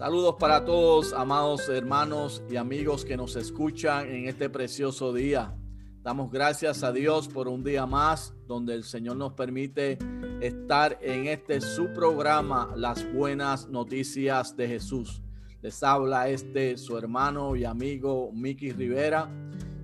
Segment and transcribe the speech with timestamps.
[0.00, 5.54] Saludos para todos, amados hermanos y amigos que nos escuchan en este precioso día.
[6.00, 9.98] Damos gracias a Dios por un día más donde el Señor nos permite
[10.40, 15.20] estar en este su programa, Las Buenas Noticias de Jesús.
[15.60, 19.30] Les habla este su hermano y amigo Miki Rivera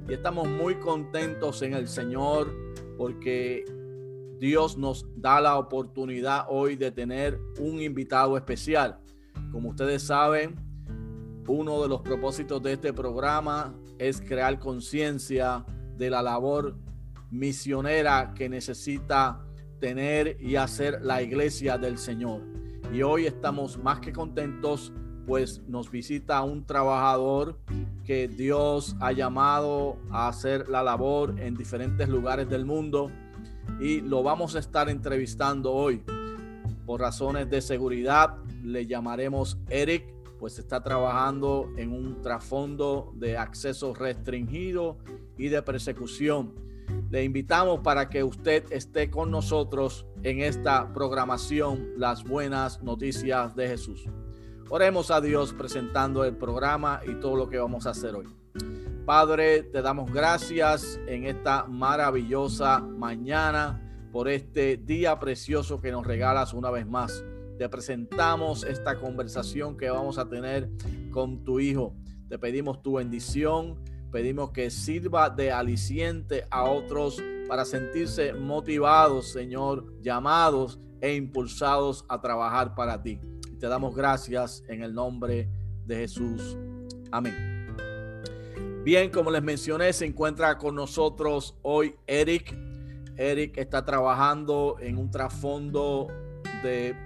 [0.09, 2.51] y estamos muy contentos en el Señor
[2.97, 3.67] porque
[4.39, 8.99] Dios nos da la oportunidad hoy de tener un invitado especial.
[9.57, 10.55] Como ustedes saben,
[11.49, 15.65] uno de los propósitos de este programa es crear conciencia
[15.97, 16.77] de la labor
[17.31, 19.41] misionera que necesita
[19.81, 22.43] tener y hacer la iglesia del Señor.
[22.93, 24.93] Y hoy estamos más que contentos,
[25.27, 27.59] pues nos visita un trabajador
[28.05, 33.11] que Dios ha llamado a hacer la labor en diferentes lugares del mundo
[33.81, 36.03] y lo vamos a estar entrevistando hoy.
[36.85, 43.95] Por razones de seguridad le llamaremos Eric, pues está trabajando en un trasfondo de acceso
[43.95, 44.99] restringido
[45.39, 46.53] y de persecución.
[47.11, 53.69] Le invitamos para que usted esté con nosotros en esta programación Las Buenas Noticias de
[53.69, 54.05] Jesús.
[54.69, 58.27] Oremos a Dios presentando el programa y todo lo que vamos a hacer hoy.
[59.05, 66.53] Padre, te damos gracias en esta maravillosa mañana por este día precioso que nos regalas
[66.53, 67.25] una vez más.
[67.59, 70.69] Te presentamos esta conversación que vamos a tener
[71.11, 71.95] con tu Hijo.
[72.29, 79.87] Te pedimos tu bendición, pedimos que sirva de aliciente a otros para sentirse motivados, Señor,
[80.03, 83.21] llamados e impulsados a trabajar para ti.
[83.59, 85.49] Te damos gracias en el nombre
[85.87, 86.59] de Jesús.
[87.11, 87.57] Amén.
[88.85, 92.55] Bien, como les mencioné, se encuentra con nosotros hoy Eric.
[93.17, 96.09] Eric está trabajando en un trasfondo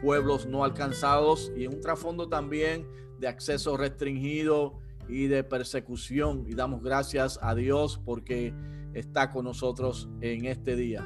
[0.03, 2.87] pueblos no alcanzados y un trasfondo también
[3.19, 4.79] de acceso restringido
[5.09, 6.45] y de persecución.
[6.49, 8.55] Y damos gracias a Dios porque
[8.95, 11.05] está con nosotros en este día.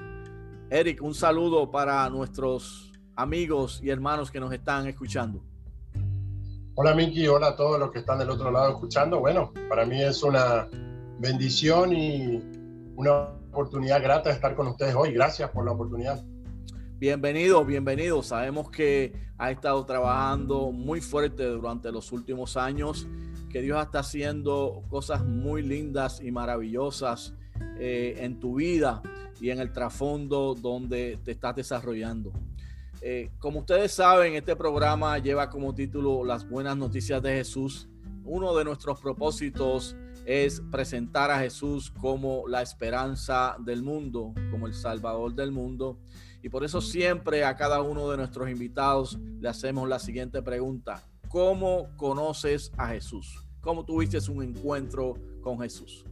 [0.70, 5.42] Eric, un saludo para nuestros amigos y hermanos que nos están escuchando.
[6.76, 9.20] Hola Miki, hola a todos los que están del otro lado escuchando.
[9.20, 10.68] Bueno, para mí es una
[11.20, 12.42] bendición y
[12.96, 15.12] una oportunidad grata de estar con ustedes hoy.
[15.12, 16.24] Gracias por la oportunidad.
[16.96, 18.22] Bienvenido, bienvenido.
[18.22, 23.08] Sabemos que ha estado trabajando muy fuerte durante los últimos años,
[23.50, 27.34] que Dios está haciendo cosas muy lindas y maravillosas
[27.80, 29.02] eh, en tu vida
[29.40, 32.32] y en el trasfondo donde te estás desarrollando.
[33.02, 37.88] Eh, como ustedes saben, este programa lleva como título Las buenas noticias de Jesús.
[38.24, 44.74] Uno de nuestros propósitos es presentar a Jesús como la esperanza del mundo, como el
[44.74, 45.98] Salvador del mundo.
[46.44, 51.02] Y por eso siempre a cada uno de nuestros invitados le hacemos la siguiente pregunta.
[51.30, 53.46] ¿Cómo conoces a Jesús?
[53.62, 56.04] ¿Cómo tuviste un encuentro con Jesús?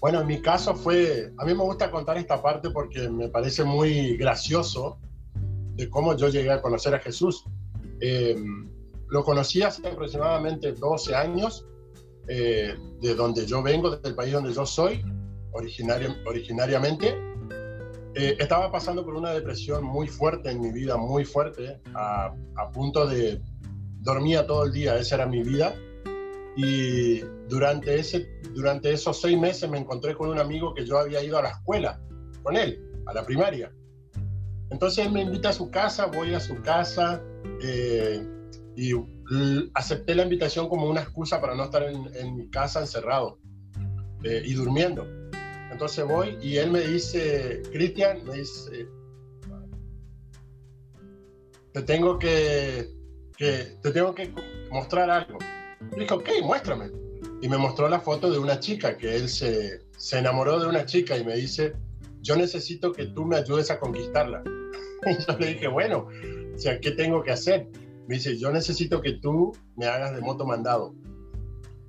[0.00, 3.62] Bueno, en mi caso fue, a mí me gusta contar esta parte porque me parece
[3.62, 4.98] muy gracioso
[5.74, 7.44] de cómo yo llegué a conocer a Jesús.
[8.00, 8.42] Eh,
[9.08, 11.66] lo conocí hace aproximadamente 12 años,
[12.28, 15.04] eh, de donde yo vengo, del país donde yo soy,
[15.52, 17.33] originariamente.
[18.16, 22.32] Eh, estaba pasando por una depresión muy fuerte en mi vida, muy fuerte, a,
[22.72, 23.40] punto de
[24.00, 25.74] dormía todo el día, esa era mi vida.
[26.56, 31.22] Y durante, ese, durante esos seis meses me encontré con un amigo que yo había
[31.24, 32.00] ido a la escuela
[32.44, 33.72] con él, a la primaria.
[34.70, 37.20] Entonces él me invita a su casa, voy a su casa
[37.60, 38.24] eh,
[38.76, 38.92] y
[39.74, 43.40] acepté la invitación como una excusa para no estar en, mi casa encerrado
[44.22, 45.04] eh, y durmiendo.
[45.74, 48.88] Entonces voy y él me dice, Cristian, me dice,
[51.72, 52.94] te tengo que,
[53.36, 54.32] que, te tengo que
[54.70, 55.36] mostrar algo.
[55.96, 56.92] Y dije, ok, muéstrame.
[57.42, 60.86] Y me mostró la foto de una chica, que él se, se enamoró de una
[60.86, 61.72] chica y me dice,
[62.20, 64.44] yo necesito que tú me ayudes a conquistarla.
[65.06, 66.06] Y yo le dije, bueno,
[66.54, 67.66] o sea, ¿qué tengo que hacer?
[68.06, 70.94] Me dice, yo necesito que tú me hagas de moto mandado.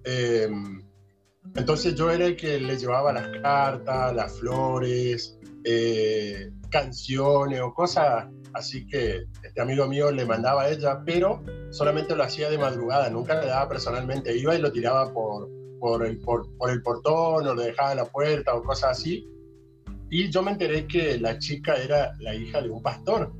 [0.05, 0.81] Em,
[1.55, 8.27] entonces yo era el que le llevaba las cartas, las flores, eh, canciones o cosas
[8.55, 13.09] así que este amigo mío le mandaba a ella, pero solamente lo hacía de madrugada,
[13.09, 15.49] nunca le daba personalmente, iba y lo tiraba por,
[16.05, 19.27] el, por, el portón o lo dejaba en la puerta o cosas así.
[20.09, 23.33] Y yo me enteré que la chica era la hija de un pastor.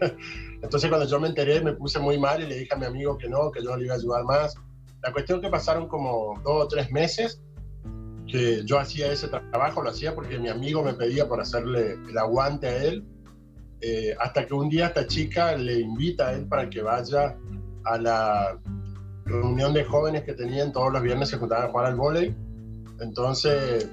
[0.62, 3.18] Entonces cuando yo me enteré me puse muy mal y le dije a mi amigo
[3.18, 4.54] que no, que yo le iba a ayudar más.
[5.06, 7.40] La cuestión que pasaron como dos o tres meses
[8.26, 12.18] que yo hacía ese trabajo, lo hacía porque mi amigo me pedía por hacerle el
[12.18, 13.04] aguante a él
[13.82, 17.36] eh, hasta que un día esta chica le invita a él para que vaya
[17.84, 18.58] a la
[19.24, 22.34] reunión de jóvenes que tenían todos los viernes, se juntaban a jugar al vóley.
[22.98, 23.88] Entonces,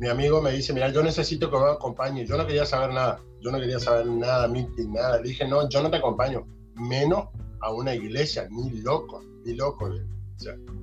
[0.00, 2.26] mi amigo me dice, mira, yo necesito que me acompañe.
[2.26, 5.18] Yo no quería saber nada, yo no quería saber nada, meeting, nada.
[5.18, 6.44] Le dije, no, yo no te acompaño,
[6.74, 7.28] menos
[7.60, 9.88] a una iglesia, ni loco, ni loco.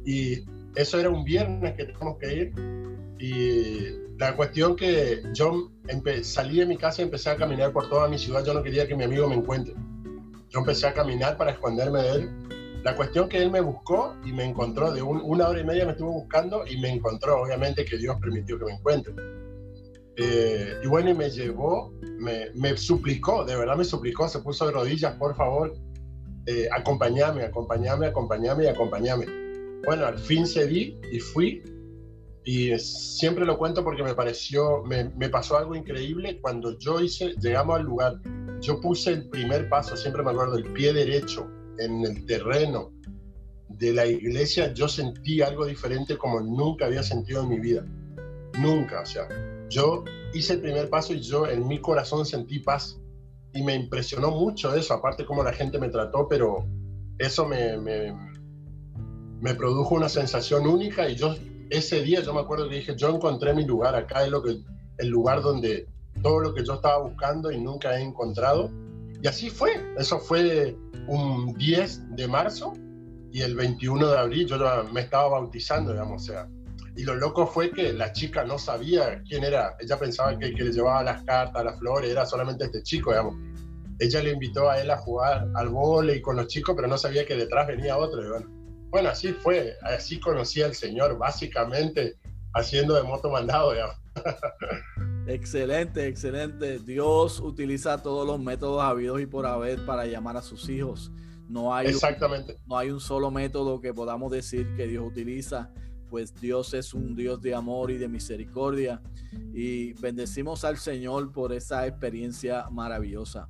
[0.06, 0.44] Y
[0.76, 2.54] eso era un viernes que teníamos que ir.
[3.20, 5.72] Y la cuestión que yo
[6.24, 8.88] salí de mi casa y empecé a caminar por toda mi ciudad, yo no quería
[8.88, 9.74] que mi amigo me encuentre.
[10.50, 12.30] Yo empecé a caminar para esconderme de él.
[12.84, 15.92] La cuestión que él me buscó y me encontró, de una hora y media me
[15.94, 19.14] estuvo buscando y me encontró, obviamente que Dios permitió que me encuentre.
[20.18, 24.66] Eh, y bueno, y me llevó, me, me, suplicó, de verdad me suplicó, se puso
[24.68, 25.76] de rodillas, por favor,
[26.46, 29.45] eh, acompañame, acompañame, acompañame y acompañame.
[29.84, 31.64] Bueno, al fin cedí y fui
[32.46, 37.80] y siempre lo cuento porque me pareció, me, pasó algo increíble cuando yo hice, llegamos
[37.80, 38.22] al lugar,
[38.62, 41.50] yo puse el primer paso, siempre me acuerdo, el pie derecho
[41.80, 42.92] en el terreno
[43.68, 47.84] de la iglesia, yo sentí algo diferente como nunca había sentido en mi vida.
[48.60, 49.28] Nunca, o sea,
[49.70, 53.00] yo hice el primer paso y yo en mi corazón sentí paz.
[53.54, 56.68] Y me impresionó mucho eso, aparte como la gente me trató, pero
[57.18, 58.14] eso me,
[59.46, 61.36] me produjo una sensación única y yo
[61.70, 64.58] ese día yo me acuerdo que dije, yo encontré mi lugar, acá es lo que,
[64.98, 65.88] el lugar donde
[66.24, 68.72] todo lo que yo estaba buscando y nunca he encontrado.
[69.22, 69.70] Y así fue,
[70.00, 70.76] eso fue
[71.08, 72.74] un 10 de marzo
[73.32, 74.58] y el 21 de abril yo
[74.92, 76.50] me estaba bautizando, digamos, o sea.
[76.96, 80.56] Y lo loco fue que la chica no sabía quién era, ella pensaba que el
[80.56, 83.36] que le llevaba las cartas, las flores, era solamente este chico, digamos.
[84.00, 86.98] Ella le invitó a él a jugar al vole y con los chicos, pero no
[86.98, 88.24] sabía que detrás venía otro.
[88.96, 92.18] Bueno, así fue, así conocí al Señor, básicamente
[92.54, 93.74] haciendo de moto mandado.
[95.28, 96.80] Excelente, excelente.
[96.80, 101.12] Dios utiliza todos los métodos habidos y por haber para llamar a sus hijos.
[101.50, 102.56] No hay, Exactamente.
[102.68, 105.70] no hay un solo método que podamos decir que Dios utiliza,
[106.10, 109.02] pues Dios es un Dios de amor y de misericordia.
[109.54, 113.50] Y bendecimos al Señor por esa experiencia maravillosa.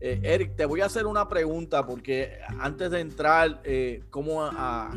[0.00, 4.92] Eh, Eric, te voy a hacer una pregunta porque antes de entrar eh, cómo a,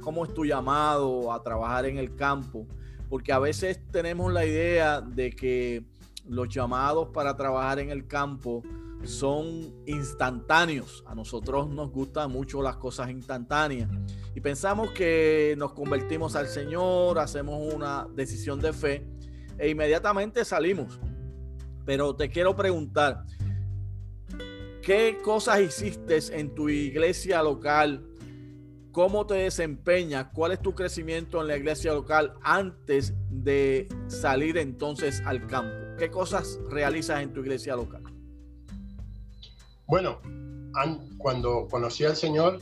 [0.00, 2.66] cómo es tu llamado a trabajar en el campo,
[3.08, 5.84] porque a veces tenemos la idea de que
[6.26, 8.62] los llamados para trabajar en el campo
[9.04, 11.04] son instantáneos.
[11.06, 13.88] A nosotros nos gustan mucho las cosas instantáneas
[14.34, 19.06] y pensamos que nos convertimos al Señor, hacemos una decisión de fe
[19.58, 20.98] e inmediatamente salimos.
[21.84, 23.24] Pero te quiero preguntar,
[24.82, 28.06] ¿Qué cosas hiciste en tu iglesia local?
[28.92, 30.28] ¿Cómo te desempeñas?
[30.32, 35.74] ¿Cuál es tu crecimiento en la iglesia local antes de salir entonces al campo?
[35.98, 38.02] ¿Qué cosas realizas en tu iglesia local?
[39.86, 40.20] Bueno,
[41.18, 42.58] cuando conocí al Señor,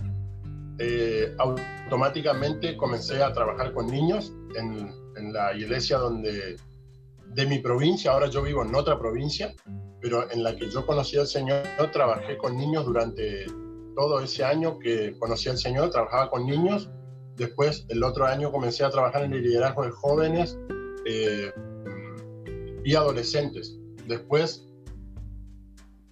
[0.80, 6.56] eh, automáticamente comencé a trabajar con niños en, en la iglesia donde
[7.28, 9.54] de mi provincia, ahora yo vivo en otra provincia,
[10.00, 11.62] pero en la que yo conocí al Señor,
[11.92, 13.46] trabajé con niños durante
[13.96, 16.90] todo ese año que conocí al Señor, trabajaba con niños.
[17.36, 20.58] Después, el otro año, comencé a trabajar en el liderazgo de jóvenes
[21.04, 21.52] eh,
[22.84, 23.76] y adolescentes.
[24.06, 24.68] Después,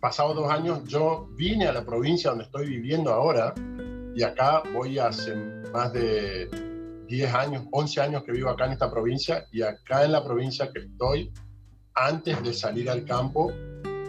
[0.00, 3.54] pasados dos años, yo vine a la provincia donde estoy viviendo ahora
[4.14, 5.34] y acá voy hace
[5.72, 6.48] más de
[7.06, 10.70] 10 años, 11 años que vivo acá en esta provincia y acá en la provincia
[10.72, 11.32] que estoy,
[11.96, 13.52] antes de salir al campo,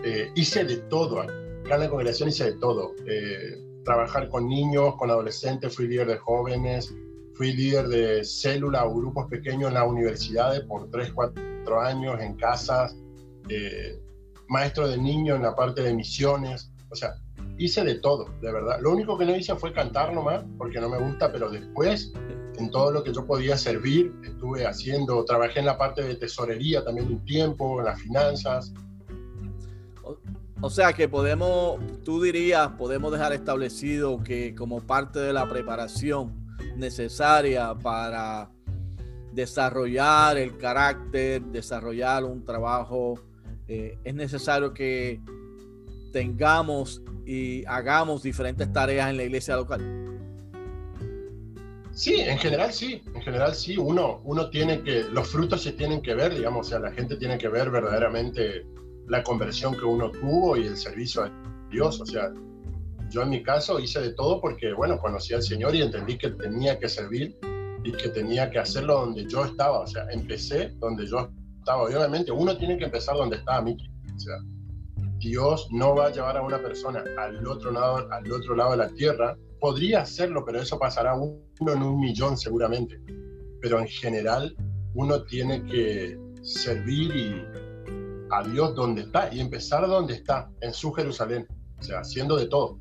[0.03, 2.93] eh, hice de todo, acá en la congregación hice de todo.
[3.07, 6.93] Eh, trabajar con niños, con adolescentes, fui líder de jóvenes,
[7.33, 12.35] fui líder de célula o grupos pequeños en las universidades por 3, 4 años, en
[12.35, 12.95] casas,
[13.49, 13.97] eh,
[14.49, 17.15] maestro de niños en la parte de misiones, o sea,
[17.57, 18.79] hice de todo, de verdad.
[18.81, 22.11] Lo único que no hice fue cantar nomás, porque no me gusta, pero después,
[22.57, 26.83] en todo lo que yo podía servir, estuve haciendo, trabajé en la parte de tesorería
[26.83, 28.73] también un tiempo, en las finanzas,
[30.59, 36.33] o sea que podemos, tú dirías, podemos dejar establecido que como parte de la preparación
[36.75, 38.49] necesaria para
[39.33, 43.19] desarrollar el carácter, desarrollar un trabajo,
[43.67, 45.21] eh, es necesario que
[46.11, 50.16] tengamos y hagamos diferentes tareas en la iglesia local.
[51.97, 55.99] Sí, en general sí, en general sí, uno, uno tiene que, los frutos se tienen
[55.99, 58.67] que ver, digamos, o sea, la gente tiene que ver verdaderamente
[59.07, 61.31] la conversión que uno tuvo y el servicio a
[61.71, 61.99] Dios.
[61.99, 62.31] O sea,
[63.09, 66.29] yo en mi caso hice de todo porque, bueno, conocí al Señor y entendí que
[66.29, 67.35] tenía que servir
[67.83, 69.79] y que tenía que hacerlo donde yo estaba.
[69.79, 71.81] O sea, empecé donde yo estaba.
[71.81, 73.89] obviamente uno tiene que empezar donde estaba Miki.
[74.15, 74.35] O sea,
[75.17, 78.77] Dios no va a llevar a una persona al otro lado, al otro lado de
[78.77, 83.01] la tierra podría hacerlo, pero eso pasará uno en un millón seguramente.
[83.61, 84.55] Pero en general
[84.93, 87.45] uno tiene que servir y
[88.29, 91.47] a Dios donde está y empezar donde está, en su Jerusalén,
[91.79, 92.79] o sea, haciendo de todo.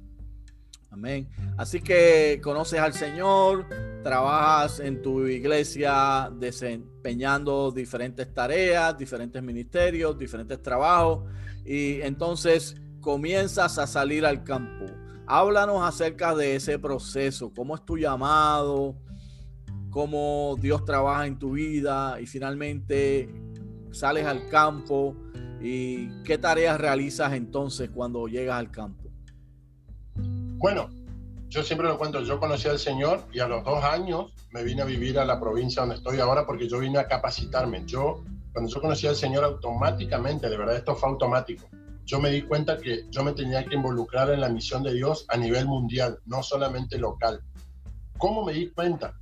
[0.91, 1.29] Amén.
[1.59, 3.67] Así que conoces al Señor,
[4.03, 11.25] trabajas en tu iglesia desempeñando diferentes tareas, diferentes ministerios, diferentes trabajos
[11.67, 14.87] y entonces comienzas a salir al campo.
[15.27, 18.97] Háblanos acerca de ese proceso, cómo es tu llamado,
[19.91, 23.29] cómo Dios trabaja en tu vida y finalmente
[23.91, 25.17] sales al campo
[25.61, 29.11] y qué tareas realizas entonces cuando llegas al campo.
[30.15, 30.91] Bueno,
[31.49, 34.83] yo siempre lo cuento, yo conocí al Señor y a los dos años me vine
[34.83, 37.85] a vivir a la provincia donde estoy ahora porque yo vine a capacitarme.
[37.87, 41.69] Yo, cuando yo conocí al Señor automáticamente, de verdad esto fue automático,
[42.07, 45.27] yo me di cuenta que yo me tenía que involucrar en la misión de Dios
[45.29, 47.41] a nivel mundial, no solamente local.
[48.17, 49.13] ¿Cómo me di cuenta?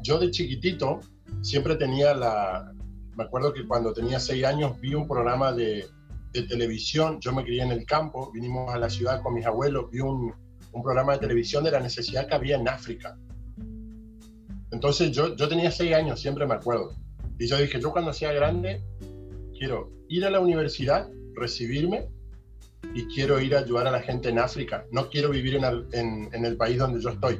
[0.00, 1.00] Yo de chiquitito
[1.42, 2.72] siempre tenía la...
[3.16, 5.84] Me acuerdo que cuando tenía seis años vi un programa de,
[6.32, 9.90] de televisión, yo me crié en el campo, vinimos a la ciudad con mis abuelos,
[9.90, 10.32] vi un,
[10.72, 13.18] un programa de televisión de la necesidad que había en África.
[14.70, 16.94] Entonces yo, yo tenía seis años, siempre me acuerdo.
[17.36, 18.80] Y yo dije, yo cuando sea grande,
[19.58, 22.08] quiero ir a la universidad recibirme
[22.94, 24.86] y quiero ir a ayudar a la gente en África.
[24.90, 27.38] No quiero vivir en el, país donde yo estoy.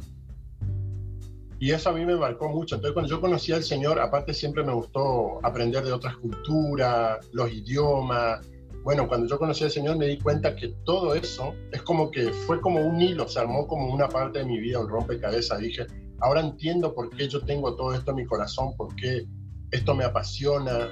[1.59, 2.77] Y eso a mí me marcó mucho.
[2.77, 7.53] Entonces, cuando yo conocí al Señor, aparte siempre me gustó aprender de otras culturas, los
[7.53, 8.41] idiomas.
[8.83, 12.33] Bueno, cuando yo conocí al Señor me di cuenta que todo eso es como que
[12.33, 15.59] fue como un hilo, se armó como una parte de mi vida, un rompecabezas.
[15.59, 15.87] Dije,
[16.21, 19.27] ahora entiendo por qué yo tengo todo esto en mi corazón, por qué
[19.71, 20.89] esto me apasiona.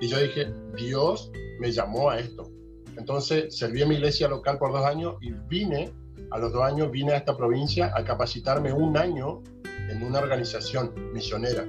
[0.00, 2.50] Y yo dije, Dios me llamó a esto.
[2.96, 5.92] Entonces serví en mi iglesia local por dos años y vine,
[6.30, 9.42] a los dos años vine a esta provincia a capacitarme un año
[9.88, 11.66] en una organización misionera.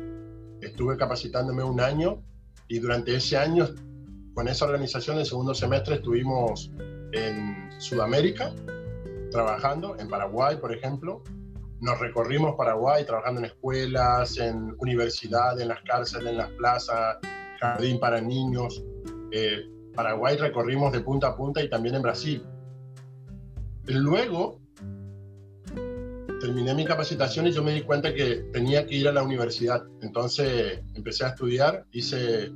[0.62, 2.24] Estuve capacitándome un año
[2.68, 3.68] y durante ese año
[4.34, 6.72] con esa organización el segundo semestre estuvimos
[7.12, 8.54] en Sudamérica
[9.32, 11.24] trabajando, en Paraguay por ejemplo.
[11.80, 17.18] Nos recorrimos Paraguay trabajando en escuelas, en universidades, en las cárceles, en las plazas,
[17.60, 18.84] jardín para niños.
[19.32, 22.44] Eh, Paraguay recorrimos de punta a punta y también en Brasil.
[23.86, 24.60] Luego
[26.40, 29.84] terminé mi capacitación y yo me di cuenta que tenía que ir a la universidad.
[30.02, 32.52] Entonces empecé a estudiar, hice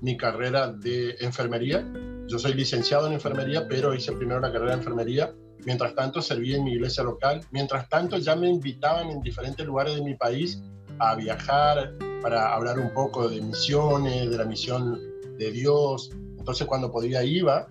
[0.00, 1.86] mi carrera de enfermería.
[2.26, 5.32] Yo soy licenciado en enfermería, pero hice primero la carrera de enfermería.
[5.64, 7.40] Mientras tanto serví en mi iglesia local.
[7.52, 10.60] Mientras tanto ya me invitaban en diferentes lugares de mi país
[10.98, 15.00] a viajar para hablar un poco de misiones, de la misión
[15.38, 17.68] de Dios, entonces cuando podía iba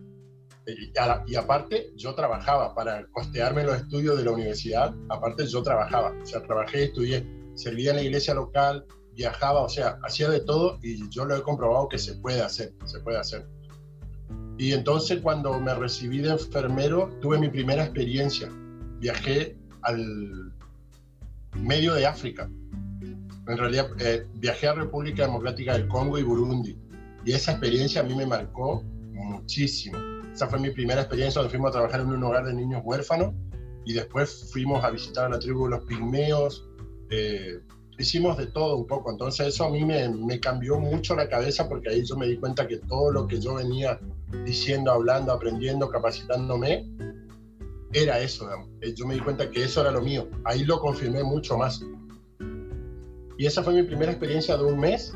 [0.65, 0.93] eh,
[1.27, 6.25] y aparte yo trabajaba para costearme los estudios de la universidad, aparte yo trabajaba, o
[6.25, 11.09] sea, trabajé, estudié, servía en la iglesia local, viajaba, o sea, hacía de todo y
[11.09, 13.47] yo lo he comprobado que se puede hacer, se puede hacer.
[14.57, 18.49] Y entonces cuando me recibí de enfermero tuve mi primera experiencia.
[18.99, 20.53] Viajé al
[21.57, 22.49] medio de África.
[23.51, 26.77] En realidad eh, viajé a República Democrática del Congo y Burundi.
[27.25, 29.97] Y esa experiencia a mí me marcó muchísimo.
[30.33, 33.33] Esa fue mi primera experiencia donde fuimos a trabajar en un hogar de niños huérfanos
[33.85, 36.67] y después fuimos a visitar a la tribu de los pigmeos.
[37.09, 37.59] Eh,
[37.97, 39.11] hicimos de todo un poco.
[39.11, 42.37] Entonces eso a mí me, me, cambió mucho la cabeza porque ahí yo me di
[42.37, 43.99] cuenta que todo lo que yo venía
[44.45, 46.87] diciendo, hablando, aprendiendo, capacitándome,
[47.93, 48.49] era eso.
[48.81, 50.29] Eh, yo me di cuenta que eso era lo mío.
[50.45, 51.83] Ahí lo confirmé mucho más.
[53.41, 55.15] Y esa fue mi primera experiencia de un mes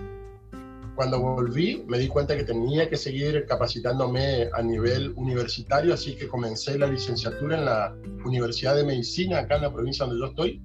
[0.96, 6.28] cuando volví me di cuenta que tenía que seguir capacitándome a nivel universitario, así que
[6.28, 10.60] comencé la licenciatura en la Universidad de Medicina, acá en la provincia donde yo estoy.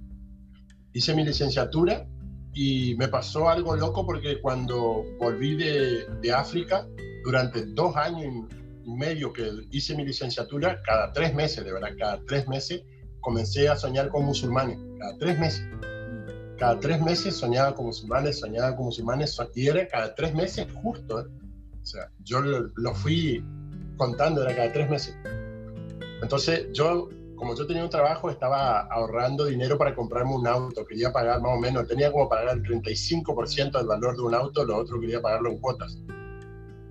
[0.95, 2.09] Hice mi licenciatura
[2.55, 6.89] y me pasó algo loco porque cuando volví de, de África,
[7.25, 8.47] durante dos años
[8.87, 12.85] y medio que hice mi licenciatura, cada tres meses, de verdad, cada tres meses,
[13.21, 15.63] comencé a soñar con musulmanes, cada tres meses
[16.61, 21.21] cada tres meses soñaba con musulmanes, soñaba con musulmanes, y era cada tres meses justo.
[21.21, 21.25] ¿eh?
[21.83, 23.43] O sea, yo lo, fui
[23.97, 25.17] contando, era cada tres meses.
[26.21, 30.85] Entonces, yo, como yo tenía un trabajo, estaba ahorrando dinero para comprarme un auto.
[30.85, 34.63] Quería pagar más o menos, tenía como pagar el 35% del valor de un auto,
[34.63, 35.99] lo otro quería pagarlo en cuotas.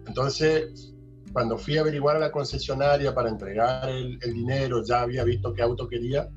[0.08, 0.96] Entonces,
[1.32, 5.54] cuando fui a averiguar a la concesionaria para entregar el, el dinero, ya había visto
[5.54, 6.28] qué auto quería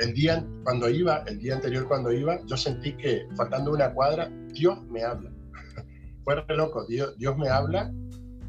[0.00, 4.30] el día cuando iba, el día anterior cuando iba, yo sentí que faltando una cuadra,
[4.52, 5.30] Dios me habla.
[6.24, 7.92] Fue loco, Dios, me habla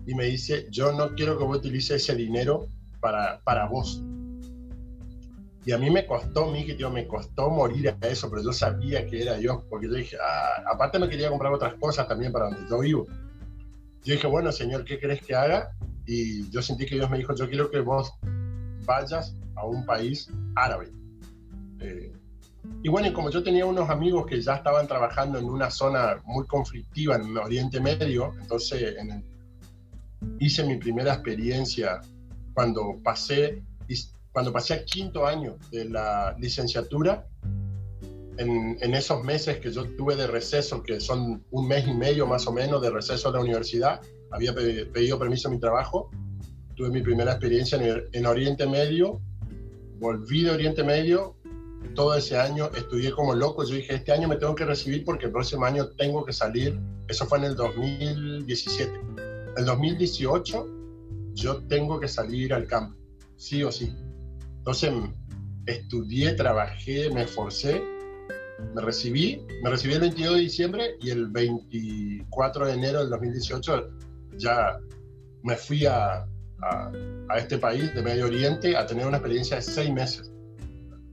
[0.07, 2.67] y me dice, yo no quiero que vos utilices ese dinero
[3.01, 4.01] para, para vos.
[5.65, 9.05] Y a mí me costó, mi tío, me costó morir a eso, pero yo sabía
[9.05, 12.45] que era Dios, porque yo dije, ah, aparte me quería comprar otras cosas también para
[12.45, 13.05] donde yo vivo.
[14.03, 15.75] Yo dije, bueno, Señor, ¿qué crees que haga?
[16.07, 18.11] Y yo sentí que Dios me dijo, yo quiero que vos
[18.85, 21.00] vayas a un país árabe.
[21.81, 22.11] Eh,
[22.83, 26.21] y bueno, y como yo tenía unos amigos que ya estaban trabajando en una zona
[26.25, 28.95] muy conflictiva en Oriente Medio, entonces
[30.39, 32.01] hice mi primera experiencia
[32.53, 33.63] cuando pasé,
[34.31, 37.27] cuando pasé al quinto año de la licenciatura.
[38.37, 42.25] En, en, esos meses que yo tuve de receso, que son un mes y medio
[42.25, 46.09] más o menos de receso a la universidad, había pedido permiso a mi trabajo,
[46.75, 49.21] tuve mi primera experiencia en, en Oriente Medio,
[49.99, 51.35] volví de Oriente Medio,
[51.95, 53.63] todo ese año estudié como loco.
[53.63, 56.79] Yo dije, este año me tengo que recibir porque el próximo año tengo que salir.
[57.07, 58.91] Eso fue en el 2017.
[59.57, 60.67] El 2018
[61.33, 62.97] yo tengo que salir al campo,
[63.35, 63.93] sí o sí.
[64.57, 64.93] Entonces
[65.65, 67.81] estudié, trabajé, me esforcé,
[68.73, 73.89] me recibí, me recibí el 22 de diciembre y el 24 de enero del 2018
[74.37, 74.77] ya
[75.43, 76.25] me fui a,
[76.61, 76.91] a,
[77.29, 80.31] a este país de Medio Oriente a tener una experiencia de seis meses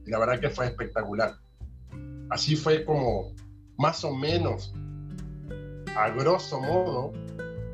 [0.08, 1.36] y la verdad que fue espectacular.
[2.30, 3.34] Así fue como
[3.76, 4.72] más o menos,
[5.94, 7.12] a grosso modo,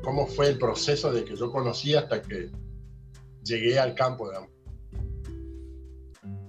[0.03, 2.51] cómo fue el proceso de que yo conocí hasta que
[3.41, 4.49] llegué al campo, digamos.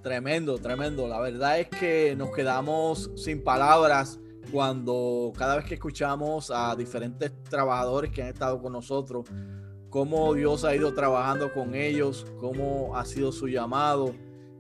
[0.03, 1.07] Tremendo, tremendo.
[1.07, 4.19] La verdad es que nos quedamos sin palabras
[4.51, 9.29] cuando cada vez que escuchamos a diferentes trabajadores que han estado con nosotros,
[9.89, 14.13] cómo Dios ha ido trabajando con ellos, cómo ha sido su llamado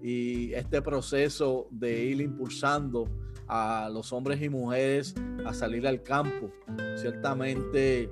[0.03, 3.09] y este proceso de ir impulsando
[3.49, 6.51] a los hombres y mujeres a salir al campo.
[6.97, 8.09] Ciertamente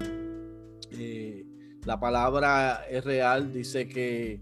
[0.93, 1.45] eh,
[1.85, 4.41] la palabra es real, dice que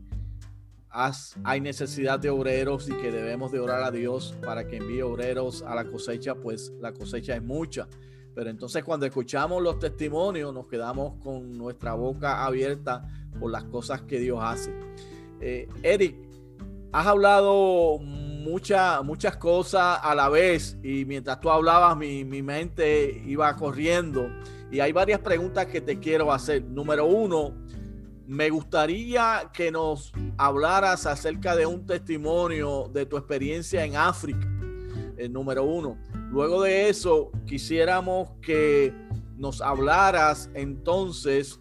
[1.45, 5.63] hay necesidad de obreros y que debemos de orar a Dios para que envíe obreros
[5.63, 7.89] a la cosecha, pues la cosecha es mucha.
[8.35, 13.07] Pero entonces cuando escuchamos los testimonios nos quedamos con nuestra boca abierta
[13.41, 14.73] por las cosas que Dios hace.
[15.41, 16.17] Eh, Eric,
[16.93, 24.29] has hablado muchas cosas a la vez y mientras tú hablabas mi, mente iba corriendo
[24.71, 26.63] y hay varias preguntas que te quiero hacer.
[26.65, 27.55] Número uno,
[28.27, 34.47] me gustaría que nos hablaras acerca de un testimonio de tu experiencia en África.
[35.17, 35.99] El número uno.
[36.31, 38.95] Luego de eso, quisiéramos que
[39.37, 41.61] nos hablaras entonces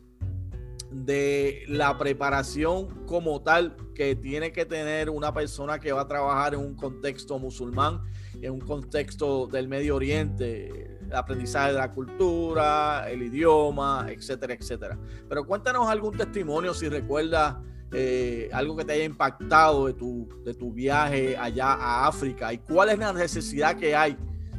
[0.90, 6.56] de la preparación como tal que tiene que tener una persona que va a trabajar
[6.56, 8.02] en un contexto musulmán,
[8.42, 14.98] en un contexto del Medio Oriente, el aprendizaje de la cultura, el idioma, etcétera, etcétera.
[15.30, 17.58] Pero cuéntanos algún testimonio si recuerdas
[17.94, 22.58] eh, algo que te haya impactado de tu, de tu viaje allá a África y
[22.58, 24.18] cuál es la necesidad que hay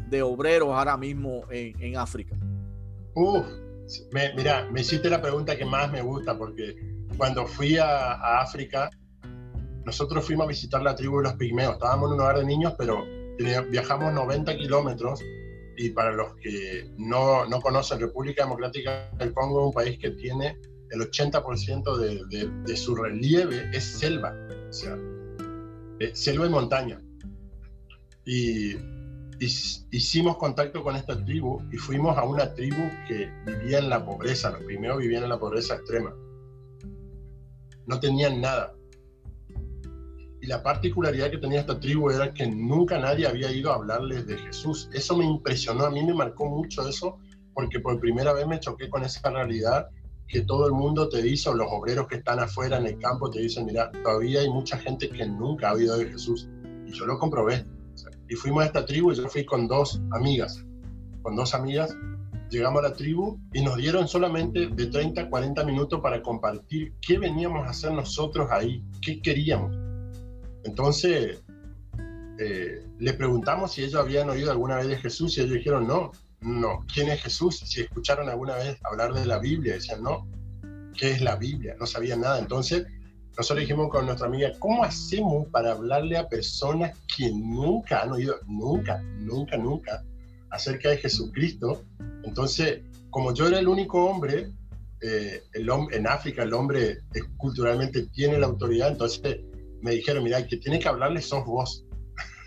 [0.09, 2.37] de obreros ahora mismo en, en África.
[3.17, 3.45] Uf,
[4.37, 6.77] mira, me hiciste la pregunta que más me gusta porque
[7.17, 8.91] cuando fui a, África,
[9.85, 11.75] nosotros fuimos a visitar la tribu de los pigmeos.
[11.75, 13.05] Estábamos en un hogar de niños, pero
[13.71, 15.21] viajamos 90 kilómetros
[15.77, 20.11] y para los que no, no, conocen, República Democrática del Congo es un país que
[20.11, 20.59] tiene
[20.91, 24.35] el 80% de, de, de, su relieve es selva,
[24.69, 24.97] o sea,
[26.01, 27.01] eh, selva y montaña.
[28.27, 28.77] Y
[29.91, 34.51] hicimos contacto con esta tribu y fuimos a una tribu que vivía en la pobreza,
[34.51, 36.15] los primeros vivían en la pobreza extrema.
[37.87, 38.75] No tenían nada.
[40.43, 44.27] Y la particularidad que tenía esta tribu era que nunca nadie había ido a hablarles
[44.27, 44.91] de Jesús.
[44.93, 47.19] Eso me impresionó, a mí me marcó mucho eso,
[47.55, 49.87] porque por primera vez me choqué con esa realidad
[50.27, 53.31] que todo el mundo te dice, o los obreros que están afuera en el campo
[53.31, 56.49] te dicen, mira, todavía hay mucha gente que nunca ha oído de Jesús.
[56.87, 57.65] Y yo lo comprobé
[58.29, 60.65] y fuimos a esta tribu y yo fui con dos amigas,
[61.23, 61.95] con dos amigas,
[62.51, 66.95] llegamos a la tribu y nos dieron solamente de 30 a 40 minutos para compartir
[67.01, 69.92] qué veníamos a hacer nosotros ahí, qué queríamos.
[70.65, 71.43] Entonces,
[72.39, 76.13] eh, le preguntamos si ellos habían oído alguna vez de Jesús y ellos dijeron no,
[76.41, 77.59] no, ¿quién es Jesús?
[77.65, 80.27] Si escucharon alguna vez hablar de la Biblia, decían no,
[80.97, 81.77] ¿qué es la Biblia?
[81.79, 82.39] No sabían nada.
[82.39, 82.87] Entonces,
[83.37, 88.37] nosotros dijimos con nuestra amiga, ¿cómo hacemos para hablarle a personas que nunca han oído,
[88.47, 90.05] nunca, nunca, nunca,
[90.51, 91.83] acerca de Jesucristo?
[92.25, 94.51] Entonces, como yo era el único hombre,
[95.01, 97.01] eh, el en África el hombre
[97.37, 99.41] culturalmente tiene la autoridad, entonces
[99.83, 101.85] me dijeron, mira, que tiene que hablarle sos vos.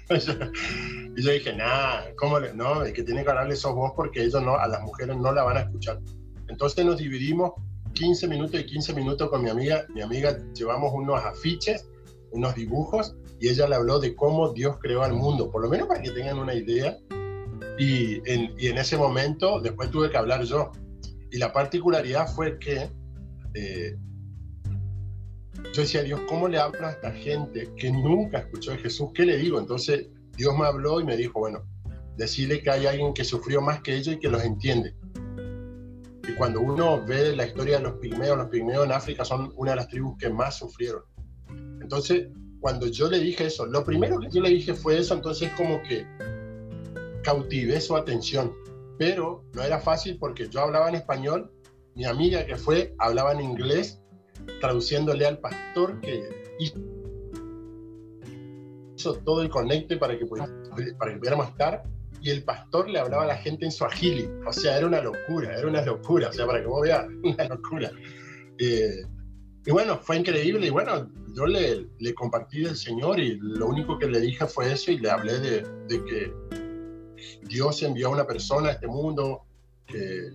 [0.09, 2.53] y yo dije, nada, ¿cómo le?
[2.53, 5.31] No, el que tiene que hablarle sos vos porque ellos no, a las mujeres no
[5.31, 5.99] la van a escuchar.
[6.47, 7.53] Entonces nos dividimos
[7.93, 9.85] 15 minutos y 15 minutos con mi amiga.
[9.93, 11.87] Mi amiga llevamos unos afiches,
[12.31, 15.87] unos dibujos y ella le habló de cómo Dios creó al mundo, por lo menos
[15.87, 16.97] para que tengan una idea.
[17.77, 20.71] Y en, y en ese momento después tuve que hablar yo.
[21.31, 22.89] Y la particularidad fue que
[23.55, 23.97] eh,
[25.73, 29.09] yo decía, Dios, ¿cómo le hablo a esta gente que nunca escuchó de Jesús?
[29.13, 29.59] ¿Qué le digo?
[29.59, 31.63] Entonces Dios me habló y me dijo, bueno,
[32.17, 34.95] decirle que hay alguien que sufrió más que ellos y que los entiende.
[36.27, 39.71] Y cuando uno ve la historia de los pigmeos, los pigmeos en África son una
[39.71, 41.03] de las tribus que más sufrieron.
[41.81, 45.51] Entonces, cuando yo le dije eso, lo primero que yo le dije fue eso, entonces
[45.55, 46.05] como que
[47.23, 48.53] cautivé su atención.
[48.97, 51.51] Pero no era fácil porque yo hablaba en español,
[51.95, 54.01] mi amiga que fue hablaba en inglés,
[54.59, 56.29] traduciéndole al pastor que
[56.59, 56.79] hizo
[59.23, 61.83] todo el conecte para que, para que pudiéramos estar
[62.25, 64.27] y el pastor le hablaba a la gente en su agili.
[64.47, 66.29] O sea, era una locura, era una locura.
[66.29, 67.91] O sea, para que vos veas, una locura.
[68.57, 69.03] Eh,
[69.63, 70.65] y bueno, fue increíble.
[70.65, 74.73] Y bueno, yo le, le, compartí del Señor y lo único que le dije fue
[74.73, 76.33] eso y le hablé de, de que
[77.43, 79.43] Dios envió a una persona a este mundo,
[79.85, 80.31] que,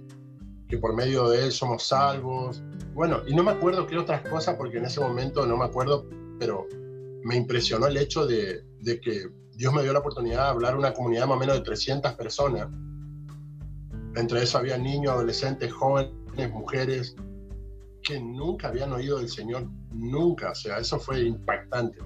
[0.71, 2.63] que por medio de él somos salvos.
[2.95, 6.09] Bueno, y no me acuerdo qué otras cosas porque en ese momento no me acuerdo,
[6.39, 6.67] pero
[7.25, 10.79] me impresionó el hecho de, de que Dios me dio la oportunidad de hablar a
[10.79, 12.69] una comunidad más o menos de 300 personas.
[14.15, 17.17] Entre eso había niños, adolescentes, jóvenes, mujeres,
[18.03, 20.53] que nunca habían oído del Señor, nunca.
[20.53, 21.99] O sea, eso fue impactante.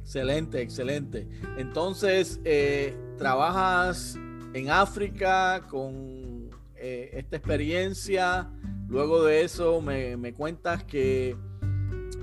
[0.00, 1.28] Excelente, excelente.
[1.58, 4.16] Entonces, eh, trabajas
[4.54, 6.21] en África con
[6.82, 8.50] eh, esta experiencia.
[8.88, 11.36] Luego de eso me, me cuentas que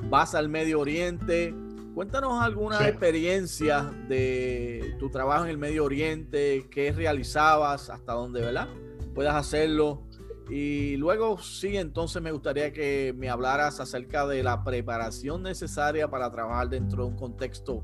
[0.10, 1.56] vas al Medio Oriente
[2.00, 8.70] Cuéntanos alguna experiencia de tu trabajo en el Medio Oriente, qué realizabas, hasta dónde, ¿verdad?
[9.14, 10.04] Puedas hacerlo.
[10.50, 16.32] Y luego sí, entonces me gustaría que me hablaras acerca de la preparación necesaria para
[16.32, 17.84] trabajar dentro de un contexto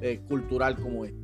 [0.00, 1.23] eh, cultural como este.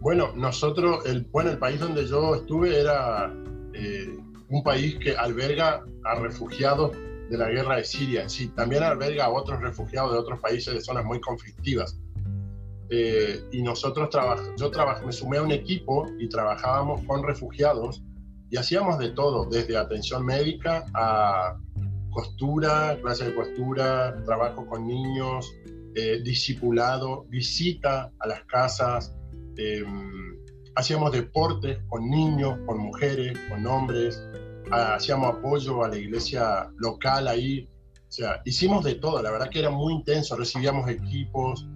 [0.00, 3.32] Bueno, nosotros, el, bueno, el país donde yo estuve era
[3.74, 4.16] eh,
[4.48, 6.92] un país que alberga a refugiados
[7.30, 8.28] de la guerra de Siria.
[8.28, 11.98] Sí, también alberga a otros refugiados de otros países de zonas muy conflictivas.
[12.88, 14.10] Eh, y nosotros
[14.56, 18.02] yo trabajé, me sumé a un equipo y trabajábamos con refugiados
[18.48, 21.58] y hacíamos de todo, desde atención médica a
[22.10, 25.52] costura, clase de costura, trabajo con niños,
[25.96, 29.16] eh, discipulado, visita a las casas,
[29.56, 30.38] em,
[30.74, 34.22] hacíamos deportes con niños, con mujeres, con hombres,
[34.70, 37.68] hacíamos apoyo a la iglesia local ahí,
[38.08, 41.66] o sea, hicimos de todo, la verdad que era muy intenso, recibíamos equipos,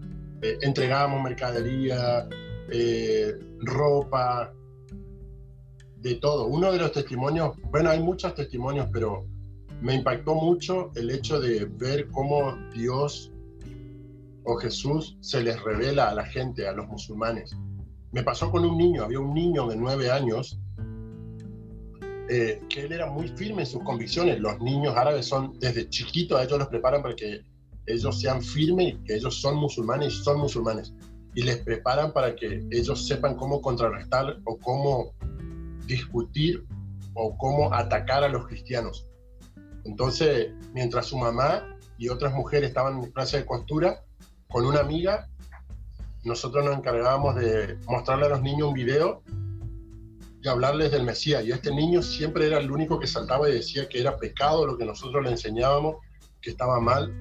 [0.42, 2.28] eh, entregábamos mercadería,
[2.70, 4.52] eh, ropa,
[6.00, 6.46] de todo.
[6.46, 9.26] Uno de los testimonios, bueno, hay muchos testimonios, pero
[9.80, 13.32] me impactó mucho el hecho de ver cómo Dios
[14.44, 17.54] o Jesús se les revela a la gente, a los musulmanes.
[18.12, 20.58] Me pasó con un niño, había un niño de nueve años
[22.28, 24.38] eh, que él era muy firme en sus convicciones.
[24.40, 27.44] Los niños árabes son, desde chiquitos, a ellos los preparan para que
[27.86, 30.92] ellos sean firmes, que ellos son musulmanes y son musulmanes.
[31.34, 35.12] Y les preparan para que ellos sepan cómo contrarrestar o cómo
[35.86, 36.64] discutir
[37.14, 39.08] o cómo atacar a los cristianos.
[39.84, 44.04] Entonces, mientras su mamá y otras mujeres estaban en clase de costura,
[44.48, 45.28] con una amiga,
[46.24, 49.22] nosotros nos encargábamos de mostrarle a los niños un video
[50.42, 51.44] y hablarles del Mesías.
[51.44, 54.76] Y este niño siempre era el único que saltaba y decía que era pecado lo
[54.76, 55.96] que nosotros le enseñábamos,
[56.40, 57.14] que estaba mal,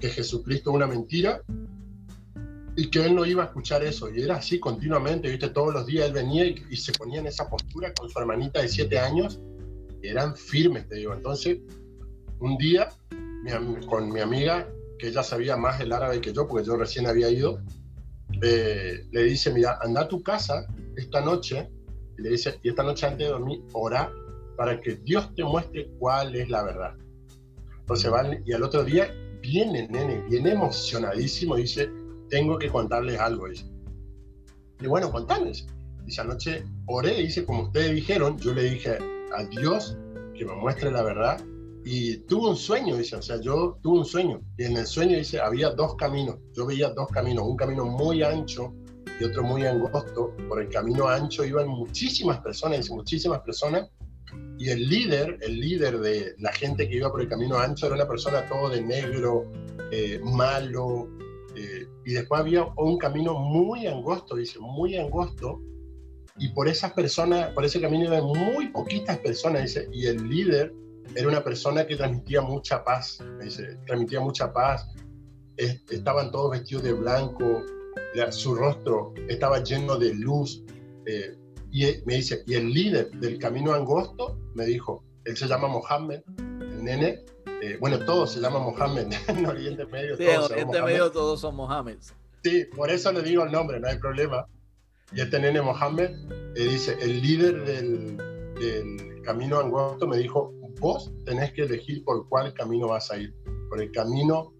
[0.00, 1.42] que Jesucristo es una mentira
[2.76, 4.08] y que él no iba a escuchar eso.
[4.14, 5.48] Y era así continuamente, ¿viste?
[5.48, 8.68] Todos los días él venía y, se ponía en esa postura con su hermanita de
[8.68, 9.40] siete años.
[10.02, 11.12] eran firmes, te digo.
[11.12, 11.58] Entonces,
[12.38, 12.88] un día,
[13.88, 17.28] con mi amiga, que ella sabía más el árabe que yo, porque yo recién había
[17.30, 17.60] ido,
[18.40, 21.68] le dice, mira, anda a tu casa esta noche
[22.16, 24.12] y le dice, y esta noche antes de dormir, ora
[24.56, 26.94] para que Dios te muestre cuál es la verdad.
[27.80, 29.08] Entonces van, y al otro día
[29.40, 31.90] viene nene, viene emocionadísimo, dice,
[32.28, 33.48] tengo que contarles algo.
[33.48, 33.64] Dice.
[34.80, 35.66] Y bueno, contales.
[36.04, 38.98] Dice, anoche oré, dice, como ustedes dijeron, yo le dije
[39.36, 39.96] a Dios
[40.36, 41.40] que me muestre la verdad
[41.90, 45.16] y tuve un sueño, dice, o sea, yo tuve un sueño y en el sueño
[45.16, 48.74] dice, había dos caminos, yo veía dos caminos, un camino muy ancho
[49.18, 50.36] y otro muy angosto.
[50.50, 53.88] Por el camino ancho iban muchísimas personas, muchísimas personas,
[54.58, 57.94] y el líder, el líder de la gente que iba por el camino ancho era
[57.94, 59.50] una persona todo de negro,
[59.90, 61.08] eh, malo,
[61.56, 65.62] eh, y después había un camino muy angosto, dice, muy angosto,
[66.36, 70.74] y por esas personas, por ese camino iban muy poquitas personas, dice, y el líder
[71.14, 74.86] era una persona que transmitía mucha paz, dice, transmitía mucha paz,
[75.56, 77.62] estaban todos vestidos de blanco,
[78.30, 80.62] su rostro estaba lleno de luz.
[81.06, 81.36] Eh,
[81.70, 86.22] y me dice, y el líder del camino angosto me dijo, él se llama Mohammed,
[86.38, 87.24] el nene,
[87.60, 90.16] eh, bueno, todos se llaman Mohammed en Oriente Medio.
[90.16, 91.98] Sí, en Oriente Medio todos son Mohammed.
[92.42, 94.46] Sí, por eso le digo el nombre, no hay problema.
[95.12, 96.10] Y este nene Mohammed
[96.54, 98.16] eh, dice, el líder del,
[98.54, 103.34] del camino angosto me dijo, vos tenés que elegir por cuál camino vas a ir,
[103.68, 104.52] por el camino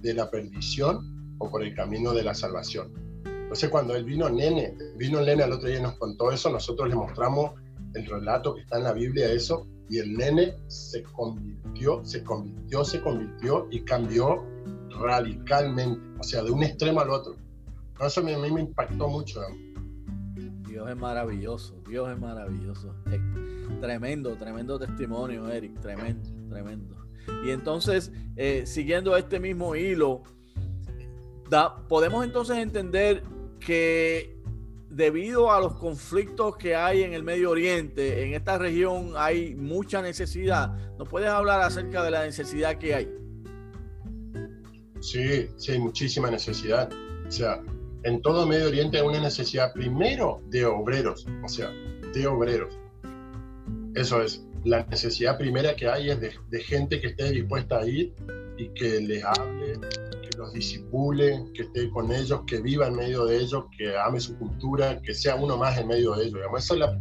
[0.00, 2.92] de la perdición o por el camino de la salvación.
[3.24, 6.88] Entonces cuando él vino nene, vino nene al otro día y nos contó eso, nosotros
[6.88, 7.52] le mostramos
[7.94, 12.84] el relato que está en la Biblia, eso, y el nene se convirtió, se convirtió,
[12.84, 14.44] se convirtió y cambió
[14.90, 17.36] radicalmente, o sea, de un extremo al otro.
[18.04, 19.40] Eso a mí, me impactó mucho.
[20.76, 22.94] Dios es maravilloso, Dios es maravilloso.
[23.80, 26.94] tremendo, tremendo testimonio, Eric, tremendo, tremendo.
[27.46, 30.22] Y entonces, eh, siguiendo este mismo hilo,
[31.88, 33.22] podemos entonces entender
[33.58, 34.36] que
[34.90, 40.02] debido a los conflictos que hay en el Medio Oriente, en esta región hay mucha
[40.02, 40.74] necesidad.
[40.98, 43.08] ¿Nos puedes hablar acerca de la necesidad que hay?
[45.00, 46.90] Sí, sí, hay muchísima necesidad.
[47.26, 47.62] O sea,
[48.06, 51.72] en todo Medio Oriente hay una necesidad primero de obreros, o sea,
[52.14, 52.78] de obreros.
[53.96, 58.14] Eso es, la necesidad primera que hay es de, gente que esté dispuesta a ir
[58.56, 59.80] y que les hable,
[60.22, 64.20] que los disipule, que esté con ellos, que viva en medio de ellos, que ame
[64.20, 66.34] su cultura, que sea uno más en medio de ellos.
[66.34, 66.64] Digamos.
[66.64, 66.98] Esa es la,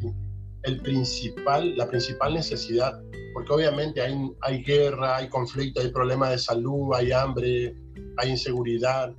[0.64, 3.00] el principal, la principal necesidad,
[3.36, 7.76] porque obviamente hay, hay guerra, hay conflicto, hay problemas de salud, hay hambre,
[8.18, 9.14] hay inseguridad,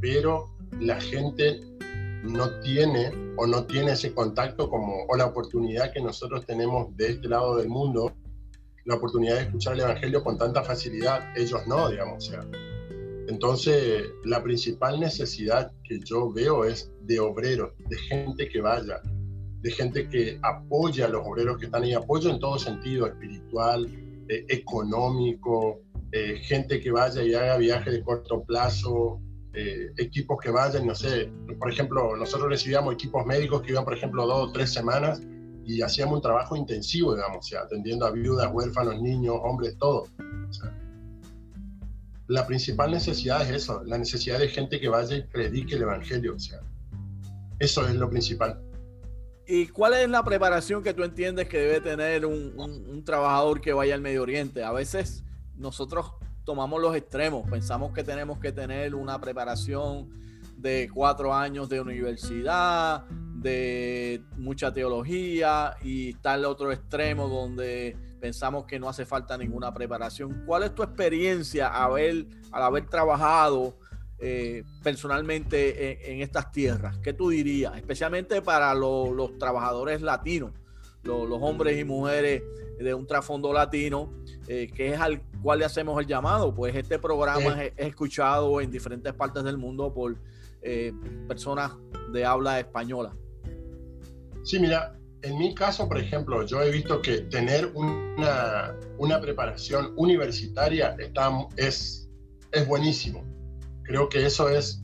[0.00, 1.60] pero la gente
[2.24, 7.10] no tiene o no tiene ese contacto como, o la oportunidad que nosotros tenemos de
[7.10, 8.12] este lado del mundo,
[8.84, 12.26] la oportunidad de escuchar el Evangelio con tanta facilidad, ellos no, digamos.
[12.26, 12.46] Sea.
[13.28, 19.00] Entonces, la principal necesidad que yo veo es de obreros, de gente que vaya,
[19.60, 23.86] de gente que apoya a los obreros que están ahí, apoyo en todo sentido, espiritual,
[24.28, 25.80] eh, económico,
[26.10, 29.20] eh, gente que vaya y haga viajes de corto plazo,
[29.54, 33.94] eh, equipos que vayan, no sé, por ejemplo, nosotros recibíamos equipos médicos que iban, por
[33.94, 35.20] ejemplo, dos o tres semanas
[35.64, 40.06] y hacíamos un trabajo intensivo, digamos, o atendiendo a viudas, huérfanos, niños, hombres, todo.
[42.28, 46.34] la principal necesidad es eso, la necesidad de gente que vaya y predique el Evangelio,
[46.34, 46.60] o sea,
[47.58, 48.58] eso es lo principal.
[49.46, 53.94] ¿Y cuál es la preparación que tú entiendes que debe tener un trabajador que vaya
[53.94, 54.64] al Medio Oriente?
[54.64, 55.24] A veces
[55.56, 56.12] nosotros
[56.44, 57.48] tomamos los extremos.
[57.48, 60.10] Pensamos que tenemos que tener una preparación
[60.56, 68.64] de cuatro años de universidad, de mucha teología y está el otro extremo donde pensamos
[68.66, 70.44] que no hace falta ninguna preparación.
[70.46, 73.76] ¿Cuál es tu experiencia al haber trabajado
[74.20, 76.98] eh, personalmente en, estas tierras?
[76.98, 77.76] ¿Qué tú dirías?
[77.76, 80.52] Especialmente para los trabajadores latinos,
[81.02, 82.44] los hombres y mujeres
[82.78, 84.12] de un trasfondo latino
[84.46, 86.54] eh, que es al cual le hacemos el llamado.
[86.54, 90.16] Pues este programa es, escuchado en diferentes partes del mundo por
[90.62, 90.92] eh,
[91.28, 91.72] personas
[92.12, 93.14] de habla española.
[94.44, 99.92] Sí, mira, en mi caso, por ejemplo, yo he visto que tener una, una preparación
[99.96, 102.08] universitaria está, es,
[102.50, 103.24] es buenísimo.
[103.84, 104.82] Creo que eso es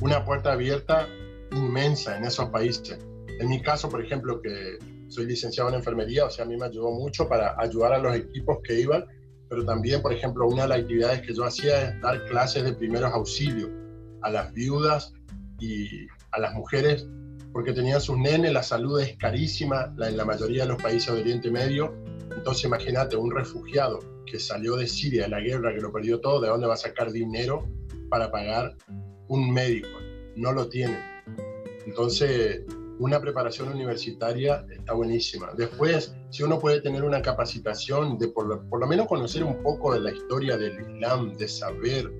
[0.00, 1.08] una puerta abierta
[1.52, 2.98] inmensa en esos países.
[3.38, 6.66] En mi caso, por ejemplo, que soy licenciado en enfermería, o sea, a mí me
[6.66, 9.06] ayudó mucho para ayudar a los equipos que iban,
[9.50, 12.72] pero también, por ejemplo, una de las actividades que yo hacía es dar clases de
[12.72, 13.68] primeros auxilios
[14.22, 15.12] a las viudas
[15.58, 17.08] y a las mujeres,
[17.52, 21.20] porque tenían sus nenes, la salud es carísima en la mayoría de los países de
[21.20, 21.92] Oriente Medio,
[22.34, 26.40] entonces imagínate un refugiado que salió de Siria, de la guerra, que lo perdió todo,
[26.40, 27.68] ¿de dónde va a sacar dinero
[28.08, 28.76] para pagar
[29.26, 29.88] un médico?
[30.36, 30.96] No lo tiene.
[31.86, 32.62] Entonces,
[33.00, 35.52] una preparación universitaria está buenísima.
[35.56, 40.00] Después, si uno puede tener una capacitación de por lo, menos conocer un poco de
[40.00, 42.12] la historia del Islam, de saber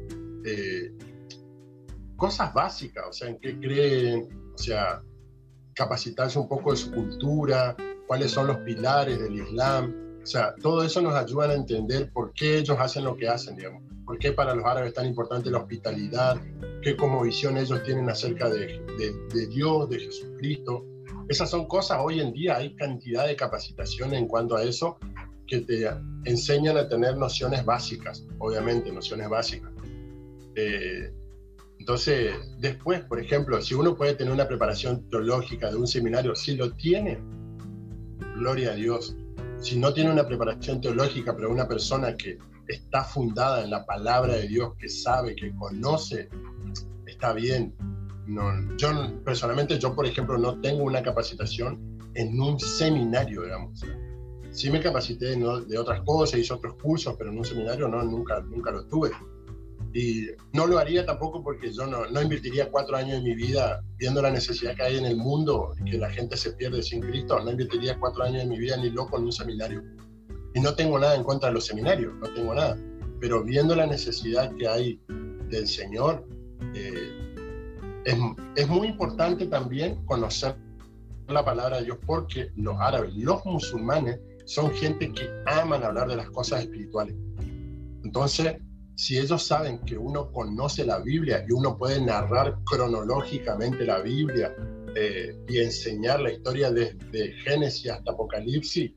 [0.46, 0.90] eh,
[2.16, 5.02] cosas básicas, o sea, en qué creen, o sea,
[5.74, 10.82] capacitarse un poco de su cultura, cuáles son los pilares del Islam, o sea, todo
[10.82, 14.32] eso nos ayuda a entender por qué ellos hacen lo que hacen, digamos, por qué
[14.32, 16.36] para los árabes es tan importante la hospitalidad,
[16.82, 18.82] qué como visión ellos tienen acerca de,
[19.32, 20.84] de, Dios, de Jesucristo.
[21.28, 24.98] Esas son cosas, hoy en día hay cantidad de capacitación en cuanto a eso
[25.46, 25.88] que te
[26.24, 29.70] enseñan a tener nociones básicas, obviamente, nociones básicas.
[30.56, 31.12] Eh,
[31.78, 36.56] entonces, después, por ejemplo, si uno puede tener una preparación teológica de un seminario, si
[36.56, 37.20] lo tiene,
[38.34, 39.16] gloria a Dios.
[39.60, 42.38] Si no tiene una preparación teológica, pero una persona que
[42.72, 46.28] está fundada en la palabra de Dios, que sabe, que conoce,
[47.06, 47.74] está bien.
[48.26, 48.88] No, yo
[49.24, 53.84] personalmente, yo por ejemplo, no tengo una capacitación en un seminario, digamos.
[54.52, 58.40] Sí me capacité de otras cosas, hice otros cursos, pero en un seminario no, nunca,
[58.40, 59.10] nunca lo tuve.
[59.92, 63.82] Y no lo haría tampoco porque yo no, no invertiría cuatro años de mi vida
[63.96, 67.40] viendo la necesidad que hay en el mundo que la gente se pierde sin Cristo.
[67.40, 69.82] No invertiría cuatro años de mi vida ni loco en un seminario.
[70.54, 72.76] Y no tengo nada en contra de los seminarios, no tengo nada.
[73.20, 75.00] Pero viendo la necesidad que hay
[75.48, 76.26] del Señor,
[76.74, 77.44] eh,
[78.04, 78.16] es,
[78.56, 80.56] es muy importante también conocer
[81.28, 86.16] la palabra de Dios porque los árabes, los musulmanes, son gente que aman hablar de
[86.16, 87.14] las cosas espirituales.
[88.02, 88.56] Entonces,
[88.96, 94.54] si ellos saben que uno conoce la Biblia y uno puede narrar cronológicamente la Biblia
[94.96, 98.92] eh, y enseñar la historia desde Génesis hasta Apocalipsis,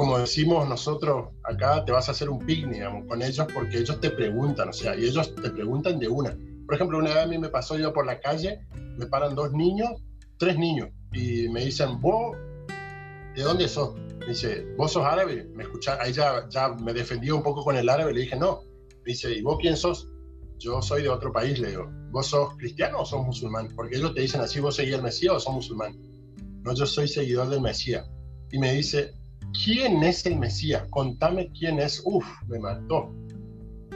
[0.00, 4.08] como decimos nosotros acá, te vas a hacer un picnic con ellos porque ellos te
[4.08, 6.34] preguntan, o sea, y ellos te preguntan de una.
[6.64, 8.62] Por ejemplo, una vez a mí me pasó yo por la calle,
[8.96, 9.90] me paran dos niños,
[10.38, 12.34] tres niños, y me dicen, vos,
[13.36, 13.94] ¿de dónde sos?
[14.26, 15.46] dice, ¿vos sos árabe?
[15.54, 18.62] Me escucha, ahí ya, ya me defendí un poco con el árabe, le dije, no.
[19.04, 20.08] dice, ¿y vos quién sos?
[20.58, 23.68] Yo soy de otro país, le digo, ¿vos sos cristiano o sos musulmán?
[23.76, 25.94] Porque ellos te dicen así, ¿vos seguís el Mesías o sos musulmán?
[26.62, 28.08] No, yo soy seguidor del Mesías.
[28.50, 29.19] Y me dice,
[29.52, 30.86] ¿quién es el Mesías?
[30.90, 32.02] Contame quién es.
[32.04, 33.12] Uf, me mató.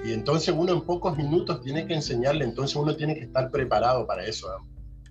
[0.04, 4.06] Y entonces uno en pocos minutos tiene que enseñarle, entonces uno tiene que estar preparado
[4.06, 4.48] para eso.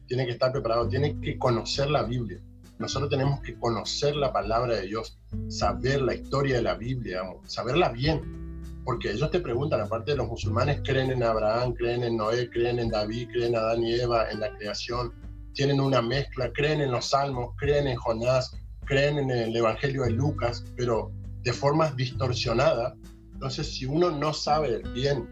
[0.07, 2.39] Tiene que estar preparado, tiene que conocer la Biblia.
[2.77, 7.89] Nosotros tenemos que conocer la palabra de Dios, saber la historia de la Biblia, saberla
[7.89, 8.43] bien.
[8.83, 12.79] Porque ellos te preguntan, aparte de los musulmanes, creen en Abraham, creen en Noé, creen
[12.79, 15.13] en David, creen en Adán y Eva, en la creación,
[15.53, 20.11] tienen una mezcla, creen en los salmos, creen en Jonás, creen en el Evangelio de
[20.11, 22.93] Lucas, pero de formas distorsionadas.
[23.33, 25.27] Entonces, si uno no sabe bien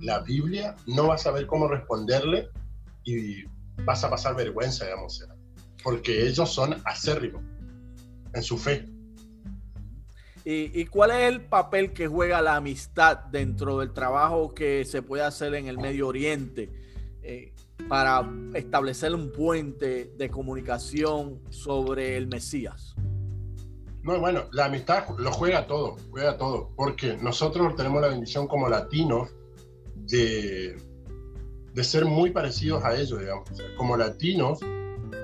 [0.00, 2.48] la Biblia, no va a saber cómo responderle
[3.04, 3.44] y
[3.84, 5.22] vas a pasar vergüenza, digamos
[5.86, 7.44] porque ellos son acérrimos
[8.34, 8.88] en su fe.
[10.44, 15.22] ¿Y, cuál es el papel que juega la amistad dentro del trabajo que se puede
[15.22, 16.72] hacer en el Medio Oriente
[17.22, 17.52] eh,
[17.88, 22.94] para establecer un puente de comunicación sobre el Mesías?
[24.02, 28.68] No, bueno, la amistad lo juega todo, juega todo, porque nosotros tenemos la bendición como
[28.68, 29.30] latinos
[29.94, 30.76] de,
[31.74, 33.48] de ser muy parecidos a ellos, digamos.
[33.76, 34.60] como latinos,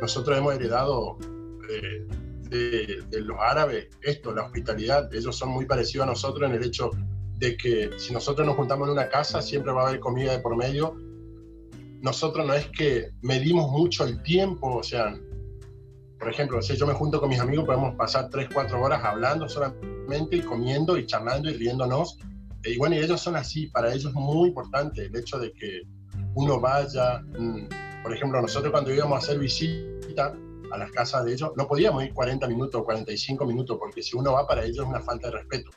[0.01, 1.17] nosotros hemos heredado
[1.71, 2.07] eh,
[2.51, 5.13] de, los árabes esto, la hospitalidad.
[5.15, 6.91] Ellos son muy parecidos a nosotros en el hecho
[7.39, 10.41] de que si nosotros nos juntamos en una casa, siempre va a haber comida de
[10.41, 10.95] por medio.
[12.03, 15.17] Nosotros no es que medimos mucho el tiempo, o sea,
[16.19, 19.49] por ejemplo, si yo me junto con mis amigos, podemos pasar 3, 4 horas hablando
[19.49, 22.19] solamente y comiendo y charlando y riéndonos.
[22.65, 25.83] Y bueno, y ellos son así, para ellos es muy importante el hecho de que
[26.35, 30.35] uno vaya, mm, por ejemplo, nosotros cuando íbamos a hacer visita
[30.73, 34.17] a las casas de ellos, no podíamos ir 40 minutos o 45 minutos, porque si
[34.17, 35.71] uno va para ellos es una falta de respeto.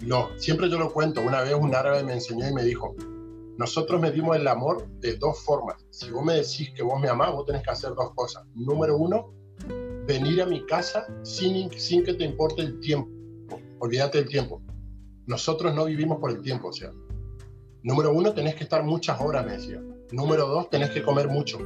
[0.00, 1.22] No, siempre yo lo cuento.
[1.22, 2.94] Una vez un árabe me enseñó y me dijo,
[3.58, 5.76] nosotros medimos el amor de dos formas.
[5.90, 8.44] Si vos me decís que vos me amás, vos tenés que hacer dos cosas.
[8.54, 9.34] Número uno,
[10.06, 13.10] venir a mi casa sin, sin que te importe el tiempo.
[13.78, 14.62] Olvídate del tiempo.
[15.26, 16.92] Nosotros no vivimos por el tiempo, o sea.
[17.82, 19.82] Número uno, tenés que estar muchas horas, me decía.
[20.12, 21.58] Número dos, tenés que comer mucho.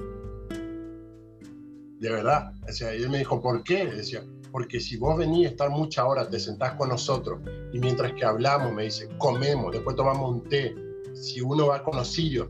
[1.99, 2.53] De verdad.
[2.69, 3.87] O sea, y él me dijo, ¿por qué?
[3.87, 4.23] Decía,
[4.55, 7.41] porque si vos venís a estar muchas horas, te sentás con nosotros
[7.73, 10.77] y mientras que hablamos, me dice, comemos, después tomamos un té.
[11.15, 12.49] Si uno va con los sillos,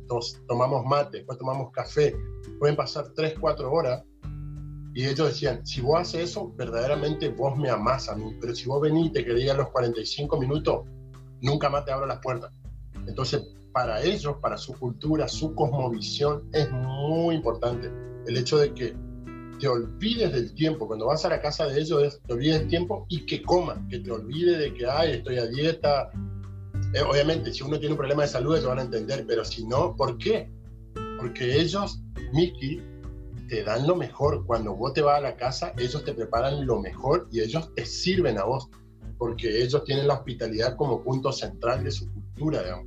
[0.49, 2.17] tomamos mate, después tomamos café,
[2.59, 4.03] pueden pasar tres, cuatro horas.
[4.95, 8.37] Y ellos decían, si vos haces eso, verdaderamente vos me amás a mí.
[8.41, 10.87] Pero si vos venís y te querías los 45 minutos,
[11.41, 12.53] nunca más te abro las puertas.
[13.07, 17.91] Entonces, para ellos, para su cultura, su cosmovisión, es muy importante
[18.27, 18.97] el hecho de que
[19.59, 20.87] te olvides del tiempo.
[20.87, 23.99] Cuando vas a la casa de ellos, te olvides del tiempo y que coman, que
[23.99, 26.11] te olvides de que, ay, estoy a dieta.
[26.95, 29.67] Eh, obviamente, si uno tiene un problema de salud, ellos van a entender, pero si
[29.67, 30.49] no, ¿por qué?
[31.19, 32.01] Porque ellos,
[32.33, 32.81] Mickey,
[33.49, 34.47] te dan lo mejor.
[34.47, 37.85] Cuando vos te vas a la casa, ellos te preparan lo mejor y ellos te
[37.85, 38.71] sirven a vos,
[39.19, 42.87] porque ellos tienen la hospitalidad como punto central de su cultura, digamos.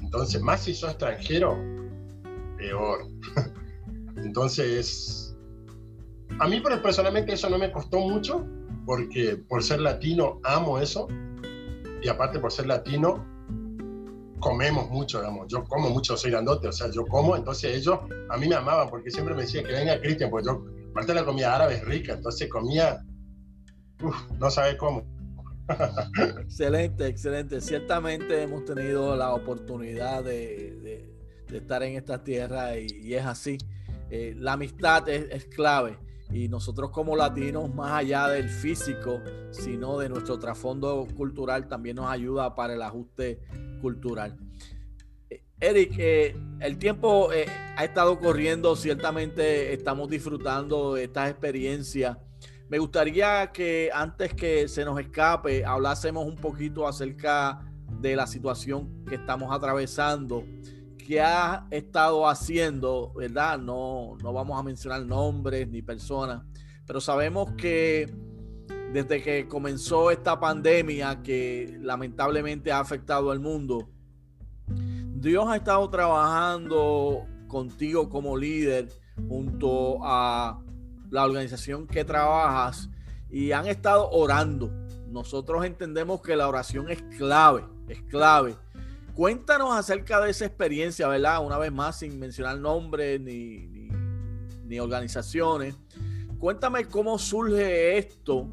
[0.00, 1.56] Entonces, más si sos extranjero,
[2.58, 3.06] peor.
[4.16, 5.34] Entonces,
[6.40, 8.46] a mí personalmente eso no me costó mucho,
[8.84, 11.08] porque por ser latino amo eso,
[12.02, 13.24] y aparte por ser latino,
[14.40, 15.46] comemos mucho, digamos.
[15.48, 17.98] Yo como mucho, soy grandote, o sea, yo como, entonces ellos
[18.30, 21.24] a mí me amaban porque siempre me decían que venga Cristian, porque yo, aparte la
[21.24, 23.04] comida árabe es rica, entonces comía,
[24.38, 25.04] no sabe cómo.
[26.40, 27.60] excelente, excelente.
[27.60, 31.04] Ciertamente hemos tenido la oportunidad de,
[31.52, 33.58] estar en esta tierra y, es así.
[34.10, 35.98] Eh, la amistad es, clave
[36.30, 39.20] y nosotros como latinos, más allá del físico,
[39.50, 43.40] sino de nuestro trasfondo cultural, también nos ayuda para el ajuste
[43.80, 44.36] cultural.
[45.30, 47.30] Eh, Eric, eh, el tiempo
[47.76, 52.16] ha estado corriendo, ciertamente estamos disfrutando de estas experiencias
[52.68, 57.64] me gustaría que antes que se nos escape, hablásemos un poquito acerca
[58.00, 60.44] de la situación que estamos atravesando.
[61.08, 63.58] ¿Qué ha estado haciendo, verdad?
[63.58, 66.42] No, no vamos a mencionar nombres ni personas,
[66.86, 68.14] pero sabemos que
[68.92, 73.88] desde que comenzó esta pandemia que lamentablemente ha afectado al mundo,
[74.66, 78.90] Dios ha estado trabajando contigo como líder
[79.30, 80.62] junto a
[81.08, 82.90] la organización que trabajas
[83.30, 84.70] y han estado orando.
[85.06, 88.58] Nosotros entendemos que la oración es clave, es clave.
[89.18, 91.44] Cuéntanos acerca de esa experiencia, ¿verdad?
[91.44, 93.66] Una vez más, sin mencionar nombres ni,
[94.64, 95.74] ni, organizaciones.
[96.38, 98.48] Cuéntame cómo surge esto.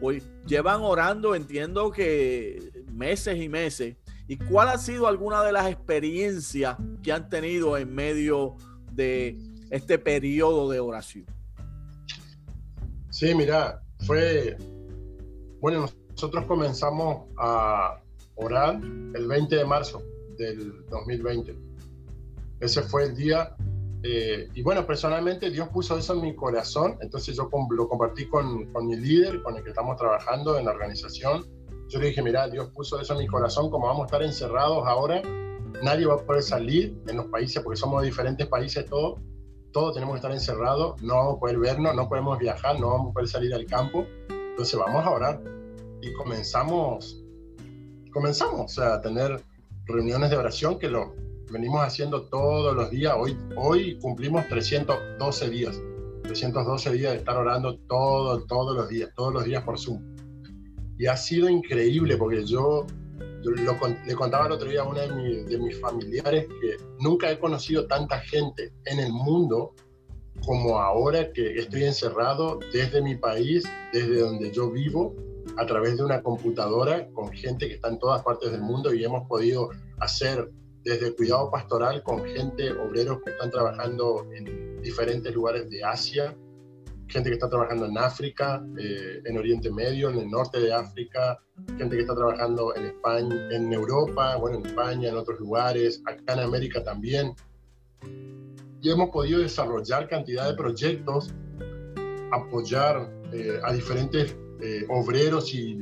[0.00, 3.96] Pues llevan orando, entiendo que meses y meses.
[4.26, 8.56] ¿Y cuál ha sido alguna de las experiencias que han tenido en medio
[8.90, 9.36] de
[9.68, 11.26] este periodo de oración?
[13.10, 14.56] Sí, mira, fue,
[15.60, 18.00] bueno, nosotros comenzamos a
[18.38, 18.80] orar
[19.14, 20.02] el 20 de marzo
[20.36, 21.56] del 2020.
[22.60, 23.56] Ese fue el día,
[24.02, 28.72] eh, y bueno, personalmente Dios puso eso en mi corazón, entonces yo lo compartí con,
[28.72, 31.46] con mi líder, con el que estamos trabajando en la organización.
[31.88, 34.86] Yo le dije, mira, Dios puso eso en mi corazón, como vamos a estar encerrados
[34.86, 35.22] ahora,
[35.82, 39.18] nadie va a poder salir en los países, porque somos de diferentes países todos
[39.72, 43.10] todos tenemos que estar encerrados, no vamos a poder vernos, no podemos viajar, no vamos
[43.10, 44.06] a poder salir al campo.
[44.28, 45.40] Entonces vamos a orar.
[46.00, 47.17] Y comenzamos,
[48.10, 49.42] comenzamos a tener
[49.86, 51.14] reuniones de oración que lo
[51.50, 53.14] venimos haciendo todos los días.
[53.16, 55.80] Hoy, hoy cumplimos 312 días.
[56.24, 60.02] 312 días de estar orando todos, todos los días, todos los días por Zoom.
[60.98, 62.86] Y ha sido increíble porque yo
[63.44, 68.18] le contaba el otro día a una de, mis familiares que nunca he conocido tanta
[68.20, 69.74] gente en el mundo
[70.44, 75.14] como ahora que estoy encerrado desde mi país, desde donde yo vivo,
[75.56, 79.04] a través de una computadora con gente que está en todas partes del mundo y
[79.04, 79.70] hemos podido
[80.00, 80.50] hacer
[80.84, 86.36] desde cuidado pastoral con gente, obreros que están trabajando en diferentes lugares de Asia,
[87.08, 91.38] gente que está trabajando en África, eh, en Oriente Medio, en el norte de África,
[91.76, 96.34] gente que está trabajando en España, en Europa, bueno, en España, en otros lugares, acá
[96.34, 97.34] en América también.
[98.80, 101.34] Y hemos podido desarrollar cantidad de proyectos,
[102.30, 105.78] apoyar eh, a diferentes eh, obreros y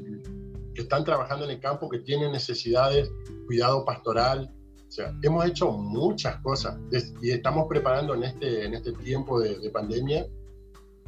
[0.75, 3.11] que están trabajando en el campo, que tienen necesidades,
[3.47, 4.53] cuidado pastoral.
[4.87, 6.79] O sea, hemos hecho muchas cosas
[7.21, 10.27] y estamos preparando en este, en este tiempo de, de pandemia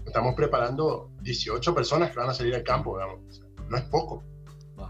[0.08, 2.98] estamos preparando 18 personas que van a salir al campo,
[3.68, 4.24] no es poco,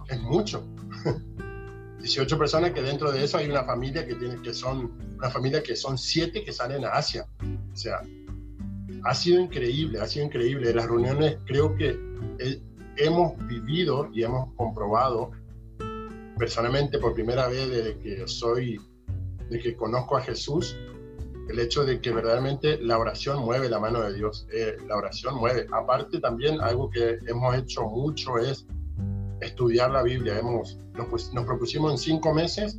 [0.08, 0.64] es mucho.
[1.98, 5.62] 18 personas que dentro de eso hay una familia que tiene que son una familia
[5.64, 7.26] que son siete que salen a Asia.
[7.72, 8.00] O sea,
[9.02, 10.72] ha sido increíble, ha sido increíble.
[10.72, 11.98] Las reuniones creo que
[12.98, 15.30] hemos vivido y hemos comprobado
[16.36, 18.80] personalmente por primera vez desde que soy,
[19.50, 20.76] de que conozco a Jesús,
[21.48, 25.36] el hecho de que verdaderamente la oración mueve la mano de Dios, eh, la oración
[25.36, 25.66] mueve.
[25.72, 28.66] Aparte también algo que hemos hecho mucho es
[29.40, 30.38] estudiar la Biblia.
[30.38, 32.78] Hemos, nos, nos propusimos en cinco meses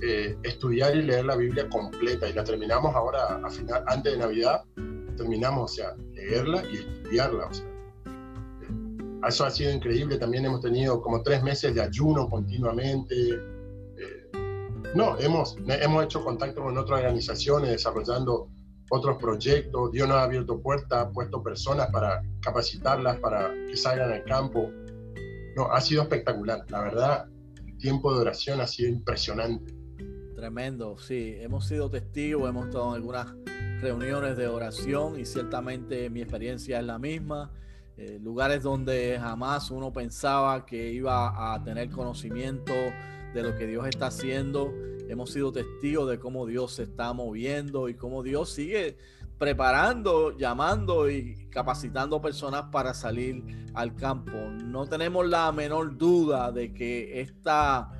[0.00, 4.18] eh, estudiar y leer la Biblia completa y la terminamos ahora a final, antes de
[4.18, 4.62] Navidad,
[5.16, 7.46] terminamos, o sea, leerla y estudiarla.
[7.46, 7.66] O sea,
[9.26, 10.18] eso ha sido increíble.
[10.18, 13.38] También hemos tenido como tres meses de ayuno continuamente
[14.94, 18.48] no, hemos, hemos hecho contacto con otras organizaciones desarrollando
[18.90, 19.92] otros proyectos.
[19.92, 24.70] Dios nos ha abierto puertas, ha puesto personas para capacitarlas, para que salgan al campo.
[25.56, 26.64] No, ha sido espectacular.
[26.68, 27.28] La verdad,
[27.66, 29.74] el tiempo de oración ha sido impresionante.
[30.34, 31.36] Tremendo, sí.
[31.38, 33.34] Hemos sido testigos, hemos estado en algunas
[33.82, 37.52] reuniones de oración y ciertamente mi experiencia es la misma.
[37.98, 42.72] Eh, lugares donde jamás uno pensaba que iba a tener conocimiento
[43.34, 44.72] de lo que Dios está haciendo.
[45.08, 48.96] Hemos sido testigos de cómo Dios se está moviendo y cómo Dios sigue
[49.36, 53.42] preparando, llamando y capacitando personas para salir
[53.74, 54.32] al campo.
[54.64, 57.90] No tenemos la menor duda de que esta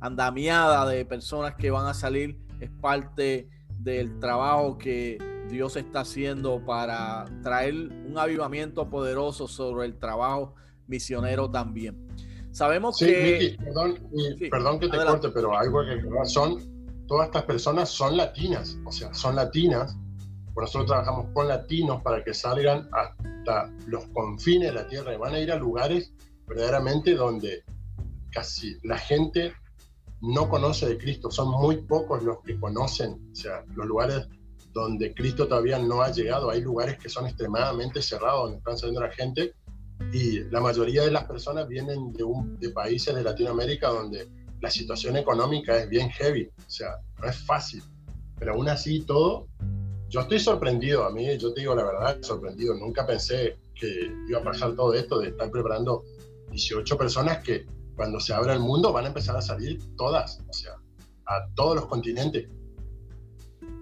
[0.00, 5.18] andamiada de personas que van a salir es parte del trabajo que
[5.48, 10.54] Dios está haciendo para traer un avivamiento poderoso sobre el trabajo
[10.86, 12.06] misionero también.
[12.50, 13.56] Sabemos que...
[13.58, 13.98] perdón,
[14.50, 16.58] perdón que te corte, pero algo que son,
[17.06, 19.96] todas estas personas son latinas, o sea, son latinas,
[20.54, 25.16] por nosotros trabajamos con latinos para que salgan hasta los confines de la tierra y
[25.16, 26.12] van a ir a lugares
[26.46, 27.62] verdaderamente donde
[28.32, 29.52] casi la gente
[30.20, 34.28] no conoce de Cristo, son muy pocos los que conocen, o sea, los lugares
[34.72, 39.00] donde Cristo todavía no ha llegado, hay lugares que son extremadamente cerrados, donde están saliendo
[39.00, 39.54] la gente,
[40.12, 42.24] y la mayoría de las personas vienen de,
[42.58, 44.28] de países de Latinoamérica donde
[44.60, 47.82] la situación económica es bien heavy, o sea, no es fácil,
[48.38, 49.48] pero aún así todo,
[50.08, 54.40] yo estoy sorprendido, a mí, yo te digo la verdad, sorprendido, nunca pensé que iba
[54.40, 56.02] a pasar todo esto de estar preparando
[56.50, 57.66] 18 personas que
[57.98, 60.74] cuando se abra el mundo van a empezar a salir todas, o sea,
[61.26, 62.48] a todos los continentes.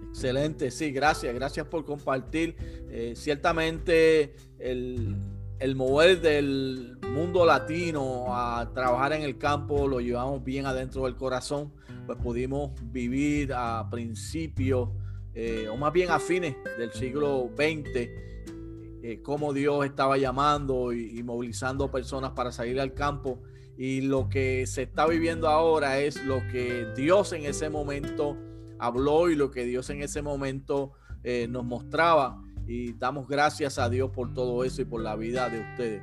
[0.09, 2.55] Excelente, sí, gracias, gracias por compartir.
[2.89, 5.15] Eh, ciertamente el,
[5.59, 11.15] el, mover del mundo latino a trabajar en el campo lo llevamos bien adentro del
[11.15, 11.71] corazón,
[12.07, 14.89] pues pudimos vivir a principios,
[15.35, 18.09] eh, o más bien a fines del siglo XX,
[19.03, 23.43] eh, cómo Dios estaba llamando y movilizando personas para salir al campo
[23.77, 28.35] y lo que se está viviendo ahora es lo que Dios en ese momento
[28.79, 32.41] habló y lo que Dios en ese momento eh, nos mostraba.
[32.65, 36.01] Y damos gracias a Dios por todo eso y por la vida de ustedes.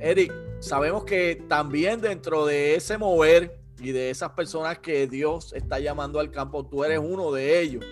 [0.00, 5.80] Eric, sabemos que también dentro de ese mover y de esas personas que Dios está
[5.80, 7.84] llamando al campo, tú eres uno de ellos.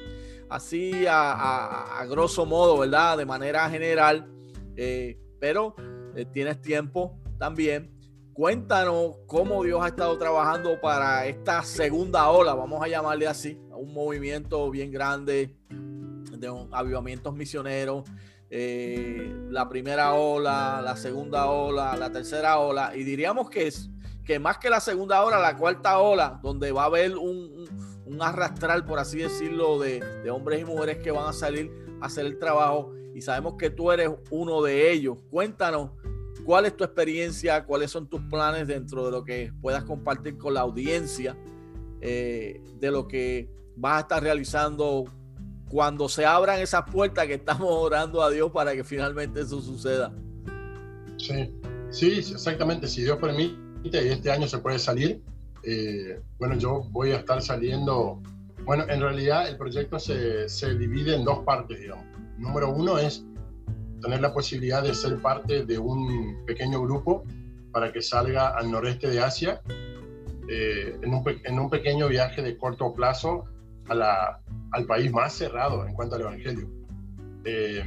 [0.48, 3.18] Así a, grosso modo, ¿verdad?
[3.18, 4.30] De manera general,
[4.76, 5.74] eh, pero
[6.14, 7.95] eh, tienes tiempo también
[8.36, 13.94] Cuéntanos cómo Dios ha estado trabajando para esta segunda ola, vamos a llamarle así, un
[13.94, 18.04] movimiento bien grande de avivamientos misioneros.
[18.50, 23.88] Eh, la primera ola, la segunda ola, la tercera ola, y diríamos que es
[24.22, 27.66] que más que la segunda ola, la cuarta ola, donde va a haber un,
[28.04, 31.72] un, arrastrar, por así decirlo, de, de, hombres y mujeres que van a salir
[32.02, 35.16] a hacer el trabajo, y sabemos que tú eres uno de ellos.
[35.30, 35.92] Cuéntanos
[36.46, 37.64] ¿Cuál es tu experiencia?
[37.64, 41.36] ¿Cuáles son tus planes dentro de lo que puedas compartir con la audiencia?
[42.00, 45.04] Eh, de lo que vas a estar realizando
[45.68, 50.14] cuando se abran esas puertas que estamos orando a Dios para que finalmente eso suceda.
[51.16, 51.52] Sí,
[51.90, 52.86] sí, exactamente.
[52.86, 53.56] Si Dios permite
[54.06, 55.20] y este año se puede salir,
[55.64, 58.22] eh, bueno, yo voy a estar saliendo.
[58.64, 62.04] Bueno, en realidad el proyecto se, se divide en dos partes, digamos.
[62.38, 63.24] Número uno es
[64.06, 67.24] tener la posibilidad de ser parte de un pequeño grupo
[67.72, 69.60] para que salga al noreste de Asia
[70.48, 73.46] eh, en, un, en, un, pequeño viaje de corto plazo
[73.88, 74.40] a la,
[74.70, 76.70] al país más cerrado en cuanto al Evangelio.
[77.44, 77.82] Eh,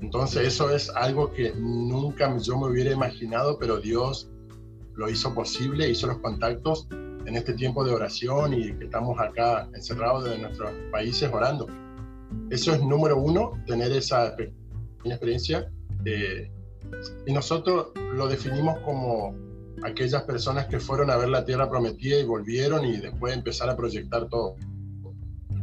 [0.00, 4.30] entonces eso es algo que nunca yo me hubiera imaginado, pero Dios
[4.94, 6.86] lo hizo posible, hizo los contactos
[7.26, 11.66] en este tiempo de oración y que estamos acá encerrados en nuestros países orando.
[12.48, 14.36] Eso es número uno, tener esa
[15.04, 15.70] mi experiencia.
[16.04, 16.50] Eh,
[17.26, 19.34] y nosotros lo definimos como
[19.82, 23.76] aquellas personas que fueron a ver la tierra prometida y volvieron y después empezar a
[23.76, 24.56] proyectar todo.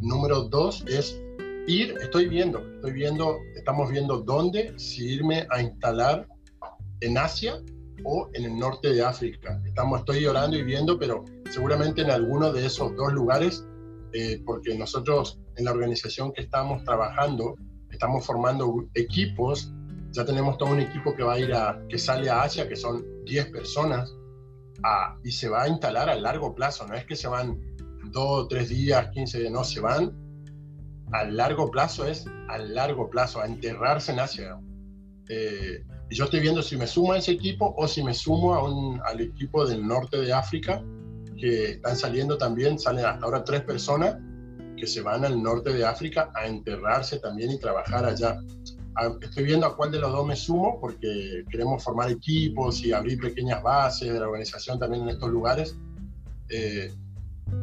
[0.01, 1.19] Número dos es
[1.67, 6.27] ir, estoy viendo, estoy viendo, estamos viendo dónde, si irme a instalar
[7.01, 7.61] en Asia
[8.03, 9.61] o en el norte de África.
[9.65, 13.65] Estamos, estoy orando y viendo, pero seguramente en alguno de esos dos lugares,
[14.13, 17.55] eh, porque nosotros en la organización que estamos trabajando,
[17.97, 19.73] estamos formando equipos,
[20.11, 22.75] ya tenemos todo un equipo que va a ir a, que sale a Asia, que
[22.75, 24.13] son 10 personas,
[25.23, 27.59] y se va a instalar a largo plazo, no es que se van
[28.11, 30.13] dos, tres días, 15 días, no, se van
[31.11, 34.59] a largo plazo, es a largo plazo, a enterrarse en Asia.
[35.29, 38.53] Eh, y yo estoy viendo si me sumo a ese equipo o si me sumo
[38.53, 40.83] a un, al equipo del norte de África,
[41.37, 44.17] que están saliendo también, salen hasta ahora tres personas,
[44.77, 48.39] que se van al norte de África a enterrarse también y trabajar allá.
[48.95, 52.93] Ah, estoy viendo a cuál de los dos me sumo porque queremos formar equipos y
[52.93, 55.75] abrir pequeñas bases de la organización también en estos lugares.
[56.49, 56.93] Eh,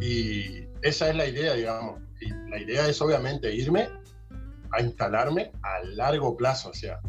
[0.01, 2.01] y esa es la idea, digamos.
[2.21, 3.89] Y la idea es obviamente irme
[4.73, 7.01] a instalarme a largo plazo, o sea,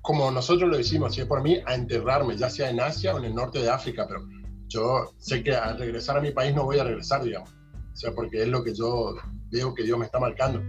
[0.00, 3.18] como nosotros lo decimos, si es por mí, a enterrarme, ya sea en Asia o
[3.18, 4.20] en el norte de África, pero
[4.68, 7.50] yo sé que al regresar a mi país no voy a regresar, digamos
[7.94, 9.14] o sea, porque es lo que yo
[9.50, 10.60] veo que Dios me está marcando.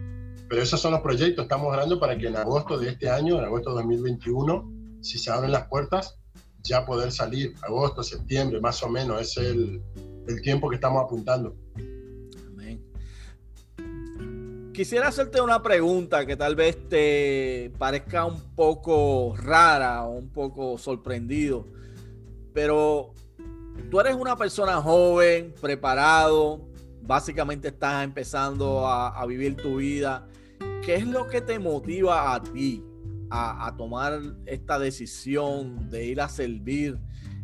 [0.48, 3.46] Pero esos son los proyectos, estamos orando para que en agosto de este año, en
[3.46, 4.72] agosto de 2021,
[5.02, 6.20] si se abren las puertas,
[6.62, 9.82] ya poder salir, agosto, septiembre, más o menos, es el,
[10.28, 11.56] el tiempo que estamos apuntando.
[12.48, 12.80] Amén.
[14.72, 20.78] Quisiera hacerte una pregunta que tal vez te parezca un poco rara o un poco
[20.78, 21.66] sorprendido.
[22.54, 23.14] pero
[23.90, 26.75] tú eres una persona joven, preparado,
[27.06, 30.28] básicamente estás empezando a, vivir tu vida.
[30.84, 32.84] ¿Qué es lo que te motiva a ti
[33.30, 36.98] a, tomar esta decisión de ir a servir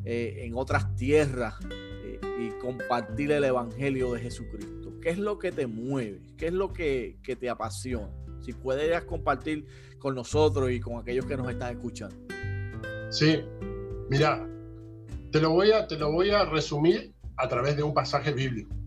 [0.06, 1.56] eh, en otras tierras
[2.04, 5.00] eh, y compartir el Evangelio de Jesucristo?
[5.02, 6.22] ¿Qué es lo que te mueve?
[6.38, 8.12] ¿Qué es lo que, que te apasiona?
[8.42, 9.66] Si puedes compartir
[10.00, 12.16] con nosotros y con aquellos que nos están escuchando.
[13.10, 13.44] Sí,
[14.10, 14.48] mira,
[15.32, 18.81] te lo voy a, te lo voy a resumir a través de un pasaje bíblico.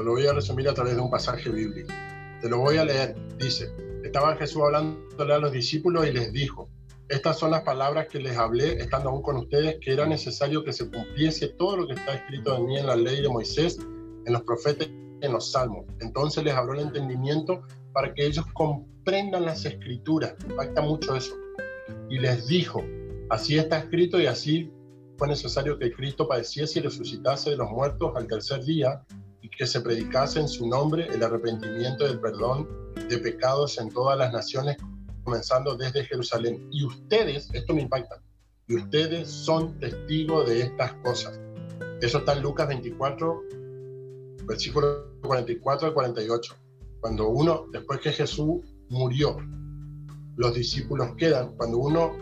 [0.00, 1.92] Te lo voy a resumir a través de un pasaje bíblico.
[2.40, 3.14] Te lo voy a leer.
[3.36, 3.70] Dice,
[4.02, 6.70] estaba Jesús hablándole a los discípulos y les dijo,
[7.10, 10.72] estas son las palabras que les hablé estando aún con ustedes, que era necesario que
[10.72, 13.78] se cumpliese todo lo que está escrito en mí en la ley de Moisés,
[14.24, 15.84] en los profetas y en los salmos.
[16.00, 17.60] Entonces les abrió el entendimiento
[17.92, 20.34] para que ellos comprendan las escrituras.
[20.48, 21.34] Impacta mucho eso.
[22.08, 22.82] Y les dijo,
[23.28, 24.72] así está escrito y así
[25.18, 29.04] fue necesario que Cristo padeciese y resucitase de los muertos al tercer día
[29.42, 32.68] y que se predicase en su nombre el arrepentimiento y el perdón
[33.08, 34.76] de pecados en todas las naciones,
[35.24, 36.68] comenzando desde Jerusalén.
[36.70, 38.22] Y ustedes, esto me impacta,
[38.68, 41.38] y ustedes son testigos de estas cosas.
[42.00, 43.42] Eso está en Lucas 24,
[44.46, 46.54] versículo 44 al 48.
[47.00, 49.36] Cuando uno, después que Jesús murió,
[50.36, 52.12] los discípulos quedan, cuando uno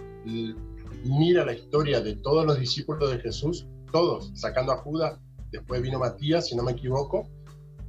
[1.05, 5.19] mira la historia de todos los discípulos de Jesús, todos, sacando a Judas,
[5.51, 7.29] después vino Matías, si no me equivoco,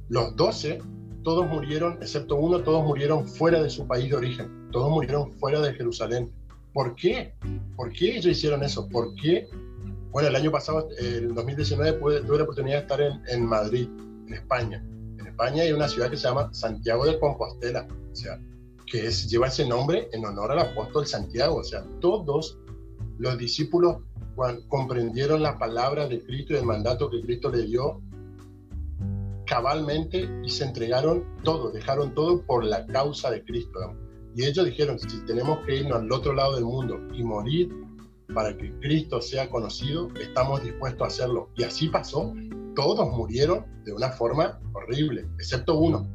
[0.08, 0.80] los doce,
[1.22, 5.60] todos murieron, excepto uno, todos murieron fuera de su país de origen, todos murieron fuera
[5.60, 6.32] de Jerusalén.
[6.72, 7.34] ¿Por qué?
[7.76, 8.88] ¿Por qué ellos hicieron eso?
[8.88, 9.48] ¿Por qué?
[10.10, 13.88] Bueno, el año pasado, en 2019, tuve la oportunidad de estar en, en Madrid,
[14.26, 14.84] en España.
[15.18, 18.40] En España hay una ciudad que se llama Santiago de Compostela, o sea,
[18.90, 21.56] que es, lleva ese nombre en honor al apóstol Santiago.
[21.56, 22.58] O sea, todos
[23.18, 23.98] los discípulos
[24.68, 28.00] comprendieron la palabra de Cristo y el mandato que Cristo le dio
[29.46, 33.78] cabalmente y se entregaron todo, dejaron todo por la causa de Cristo.
[34.36, 37.68] Y ellos dijeron, si tenemos que irnos al otro lado del mundo y morir
[38.32, 41.50] para que Cristo sea conocido, estamos dispuestos a hacerlo.
[41.56, 42.32] Y así pasó.
[42.76, 46.08] Todos murieron de una forma horrible, excepto uno,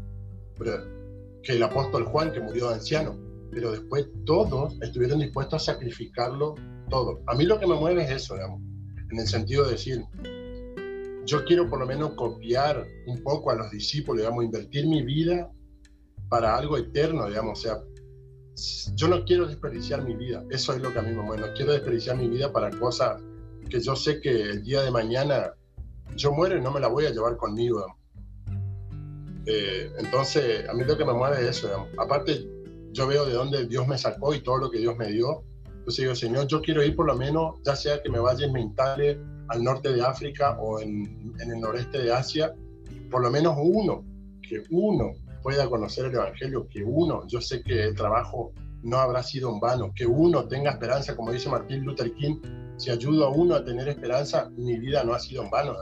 [1.43, 3.17] que el apóstol Juan, que murió de anciano.
[3.51, 6.55] Pero después todos estuvieron dispuestos a sacrificarlo
[6.89, 7.21] todo.
[7.27, 8.61] A mí lo que me mueve es eso, digamos,
[9.11, 10.03] en el sentido de decir,
[11.25, 15.51] yo quiero por lo menos copiar un poco a los discípulos, digamos, invertir mi vida
[16.29, 17.81] para algo eterno, digamos, o sea,
[18.95, 21.53] yo no quiero desperdiciar mi vida, eso es lo que a mí me mueve, no
[21.53, 23.21] quiero desperdiciar mi vida para cosas
[23.69, 25.53] que yo sé que el día de mañana
[26.15, 27.85] yo muero y no me la voy a llevar conmigo.
[29.47, 31.89] Eh, entonces, a mí lo que me mueve es eso, digamos.
[31.97, 32.47] aparte
[32.91, 35.43] yo veo de dónde Dios me sacó y todo lo que Dios me dio,
[35.85, 38.53] entonces digo, Señor, yo quiero ir por lo menos, ya sea que me vaya en
[38.53, 39.19] Mentale
[39.49, 42.55] al norte de África o en, en el noreste de Asia,
[43.11, 44.03] por lo menos uno,
[44.41, 45.11] que uno
[45.43, 49.59] pueda conocer el Evangelio, que uno, yo sé que el trabajo no habrá sido en
[49.59, 52.37] vano, que uno tenga esperanza, como dice Martín Luther King,
[52.77, 55.75] si ayudo a uno a tener esperanza, mi vida no ha sido en vano.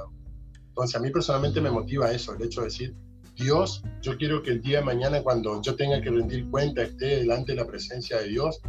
[0.68, 2.94] Entonces a mí personalmente me motiva eso, el hecho de decir,
[3.38, 7.22] Dios, yo quiero que el día de mañana cuando yo tenga que rendir cuenta, esté
[7.22, 8.60] delante de la presencia de Dios,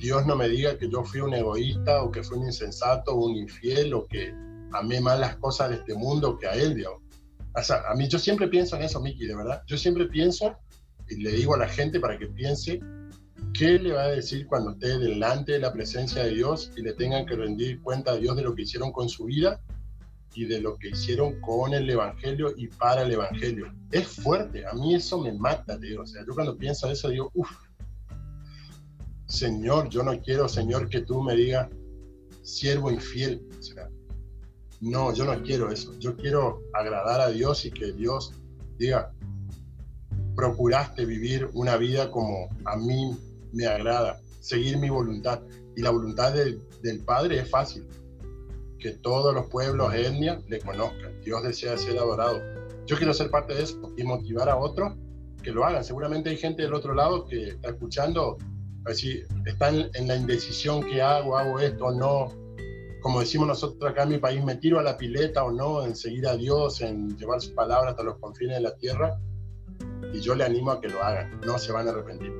[0.00, 3.26] Dios no me diga que yo fui un egoísta o que fui un insensato o
[3.26, 4.34] un infiel o que
[4.72, 6.94] amé más las cosas de este mundo que a Él, Dios.
[7.54, 9.62] O sea, a mí yo siempre pienso en eso, Miki, de verdad.
[9.66, 10.56] Yo siempre pienso
[11.08, 12.80] y le digo a la gente para que piense
[13.52, 16.94] qué le va a decir cuando esté delante de la presencia de Dios y le
[16.94, 19.60] tengan que rendir cuenta a Dios de lo que hicieron con su vida
[20.34, 23.74] y de lo que hicieron con el Evangelio y para el Evangelio.
[23.90, 26.02] Es fuerte, a mí eso me mata, Dios.
[26.02, 27.50] O sea, yo cuando pienso eso digo, uff,
[29.30, 31.68] Señor, yo no quiero, Señor, que tú me digas
[32.42, 33.46] siervo infiel.
[34.80, 35.96] no, yo no quiero eso.
[35.98, 38.32] Yo quiero agradar a Dios y que Dios
[38.76, 39.12] diga,
[40.34, 43.16] procuraste vivir una vida como a mí
[43.52, 45.40] me agrada, seguir mi voluntad.
[45.76, 47.86] Y la voluntad del Padre es fácil,
[48.80, 51.20] que todos los pueblos, etnias, le conozcan.
[51.22, 52.40] Dios desea ser adorado.
[52.84, 54.94] Yo quiero ser parte de eso y motivar a otros
[55.40, 55.84] que lo hagan.
[55.84, 58.36] Seguramente hay gente del otro lado que está escuchando
[58.86, 62.32] Así, están en la indecisión que hago, hago esto o no.
[63.02, 65.96] Como decimos nosotros acá en mi país, me tiro a la pileta o no, en
[65.96, 69.18] seguir a Dios, en llevar su palabra hasta los confines de la tierra.
[70.12, 72.32] Y yo le animo a que lo hagan, no se van a arrepentir.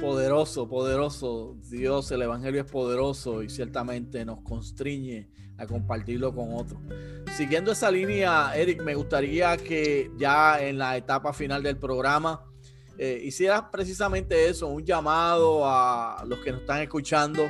[0.00, 1.56] Poderoso, poderoso.
[1.68, 6.80] Dios, el Evangelio es poderoso y ciertamente nos constriñe a compartirlo con otros.
[7.36, 12.47] Siguiendo esa línea, Eric, me gustaría que ya en la etapa final del programa
[13.00, 17.48] eh, hicieras precisamente eso, un llamado a los que nos están escuchando,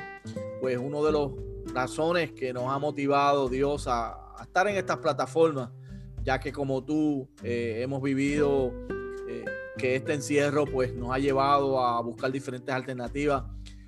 [0.61, 1.33] pues uno de los
[1.73, 5.71] razones que nos ha motivado Dios a, estar en estas plataformas,
[6.23, 8.73] ya que como tú eh, hemos vivido
[9.27, 9.45] eh,
[9.79, 13.45] que este encierro pues nos ha llevado a buscar diferentes alternativas,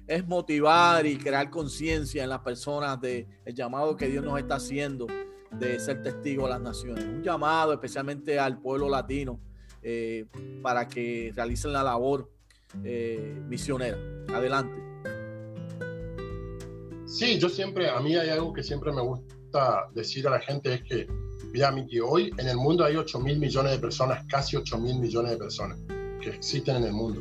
[0.07, 4.55] es motivar y crear conciencia en las personas de el llamado que Dios nos está
[4.55, 5.07] haciendo
[5.53, 7.05] de ser testigo a las naciones.
[7.05, 9.39] Un llamado especialmente al pueblo latino
[9.83, 10.27] eh,
[10.63, 12.31] para que realicen la labor
[13.49, 13.99] misionera.
[14.33, 14.91] Adelante.
[17.11, 20.75] Sí, yo siempre, a mí hay algo que siempre me gusta decir a la gente,
[20.75, 21.09] es que,
[21.53, 25.01] mira, Miki, hoy en el mundo hay 8 mil millones de personas, casi 8 mil
[25.01, 25.77] millones de personas
[26.21, 27.21] que existen en el mundo.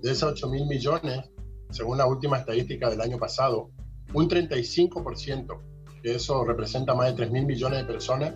[0.00, 1.30] De esas 8 mil millones,
[1.70, 3.70] según la última estadística del año pasado,
[4.14, 5.60] un 35%,
[6.02, 8.34] que eso representa más de 3 mil millones de personas,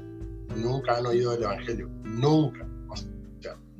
[0.57, 1.89] nunca han oído del Evangelio.
[2.05, 2.69] Nunca.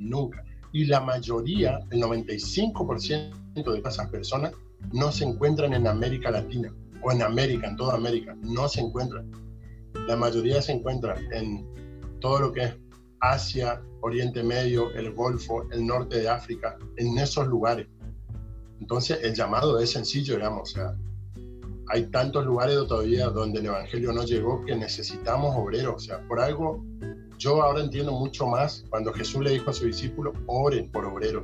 [0.03, 0.43] Nunca.
[0.71, 4.53] Y la mayoría, el 95% de esas personas,
[4.91, 9.29] no se encuentran en América Latina o en América, en toda América, no se encuentran.
[10.07, 11.65] La mayoría se encuentran en
[12.19, 12.75] todo lo que es
[13.19, 17.87] Asia, Oriente Medio, el Golfo, el norte de África, en esos lugares.
[18.79, 20.97] Entonces el llamado es sencillo, digamos, o sea,
[21.87, 26.39] hay tantos lugares todavía donde el Evangelio no llegó que necesitamos obreros, o sea, por
[26.39, 26.83] algo
[27.43, 31.43] yo ahora entiendo mucho más cuando Jesús le dijo a sus discípulos, oren por obreros,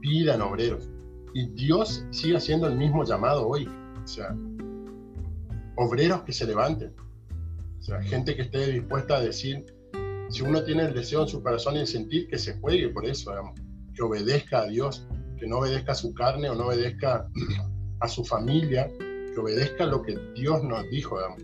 [0.00, 0.90] pidan obreros.
[1.32, 3.68] Y Dios sigue haciendo el mismo llamado hoy.
[4.02, 4.36] O sea,
[5.76, 6.92] obreros que se levanten.
[7.78, 9.64] O sea, gente que esté dispuesta a decir,
[10.28, 13.06] si uno tiene el deseo en su corazón y el sentir, que se juegue por
[13.06, 13.32] eso,
[13.94, 15.06] que obedezca a Dios,
[15.38, 17.28] que no obedezca a su carne o no obedezca
[18.00, 21.16] a su familia, que obedezca lo que Dios nos dijo.
[21.16, 21.42] Digamos.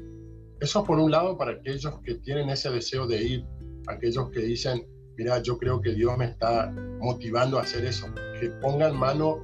[0.61, 3.47] Eso por un lado para aquellos que tienen ese deseo de ir,
[3.87, 6.70] aquellos que dicen, mira, yo creo que Dios me está
[7.01, 8.07] motivando a hacer eso,
[8.41, 9.39] que pongan mano,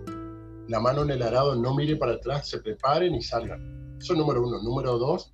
[0.69, 4.19] la mano en el arado, no mire para atrás, se preparen y salgan eso es
[4.19, 4.63] número uno.
[4.63, 5.33] Número dos,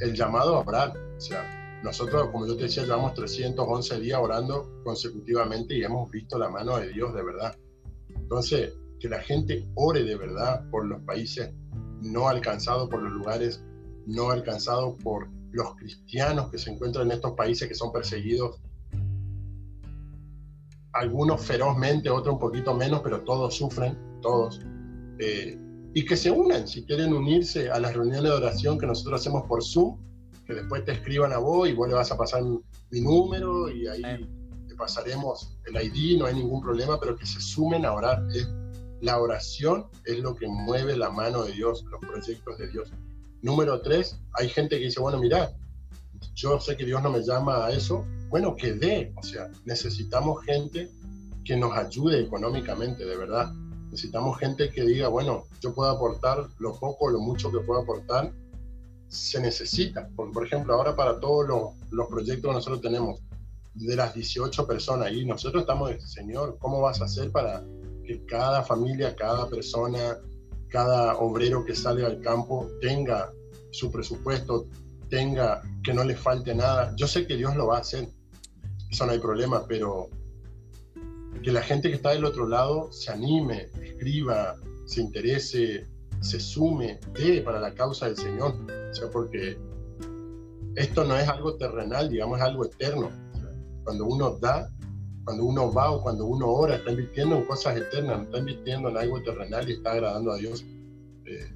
[0.00, 0.96] el llamado a orar.
[0.96, 6.38] O sea, nosotros, como yo te decía, llevamos 311 días orando consecutivamente y hemos visto
[6.38, 7.54] la mano de Dios de verdad.
[8.08, 11.52] Entonces, que la gente ore de verdad por los países
[12.00, 13.62] no alcanzados, por los lugares
[14.06, 18.60] no alcanzados, por los cristianos que se encuentran en estos países que son perseguidos,
[20.92, 24.60] algunos ferozmente, otros un poquito menos, pero todos sufren, todos.
[25.18, 25.58] Eh,
[25.94, 29.44] y que se unan si quieren unirse a las reuniones de oración que nosotros hacemos
[29.46, 29.98] por Zoom,
[30.46, 33.86] que después te escriban a vos y vos le vas a pasar mi número y
[33.86, 34.02] ahí
[34.68, 38.22] te pasaremos el ID, no hay ningún problema, pero que se sumen a orar.
[39.00, 42.92] la oración es lo que mueve la mano de Dios, los proyectos de Dios.
[43.42, 45.52] Número tres, hay gente que dice, bueno, mira,
[46.34, 48.04] yo sé que Dios no me llama a eso.
[48.28, 50.88] Bueno, que dé, o sea, necesitamos gente
[51.44, 53.52] que nos ayude económicamente, de verdad
[53.92, 58.32] Necesitamos gente que diga, bueno, yo puedo aportar lo poco, lo mucho que puedo aportar,
[59.08, 60.08] se necesita.
[60.16, 63.20] Por, por ejemplo, ahora para todos los, los proyectos que nosotros tenemos,
[63.74, 67.62] de las 18 personas, y nosotros estamos, Señor, ¿cómo vas a hacer para
[68.06, 70.16] que cada familia, cada persona,
[70.72, 73.30] cada obrero que sale al campo tenga
[73.70, 74.66] su presupuesto,
[75.08, 76.94] tenga que no le falte nada?
[76.96, 78.08] Yo sé que Dios lo va a hacer,
[78.90, 80.08] eso no hay problema, pero
[81.42, 84.56] que la gente que está del otro lado se anime, escriba,
[84.86, 85.86] se interese,
[86.20, 88.54] se sume, dé para la causa del Señor.
[88.90, 89.58] O sea, porque
[90.76, 93.10] esto no es algo terrenal, digamos, es algo eterno.
[93.84, 94.70] cuando uno da,
[95.24, 98.96] cuando uno va o cuando uno ora, está invirtiendo en cosas eternas, está invirtiendo en
[98.96, 100.64] algo terrenal y está agradando a Dios.
[101.24, 101.54] Eh,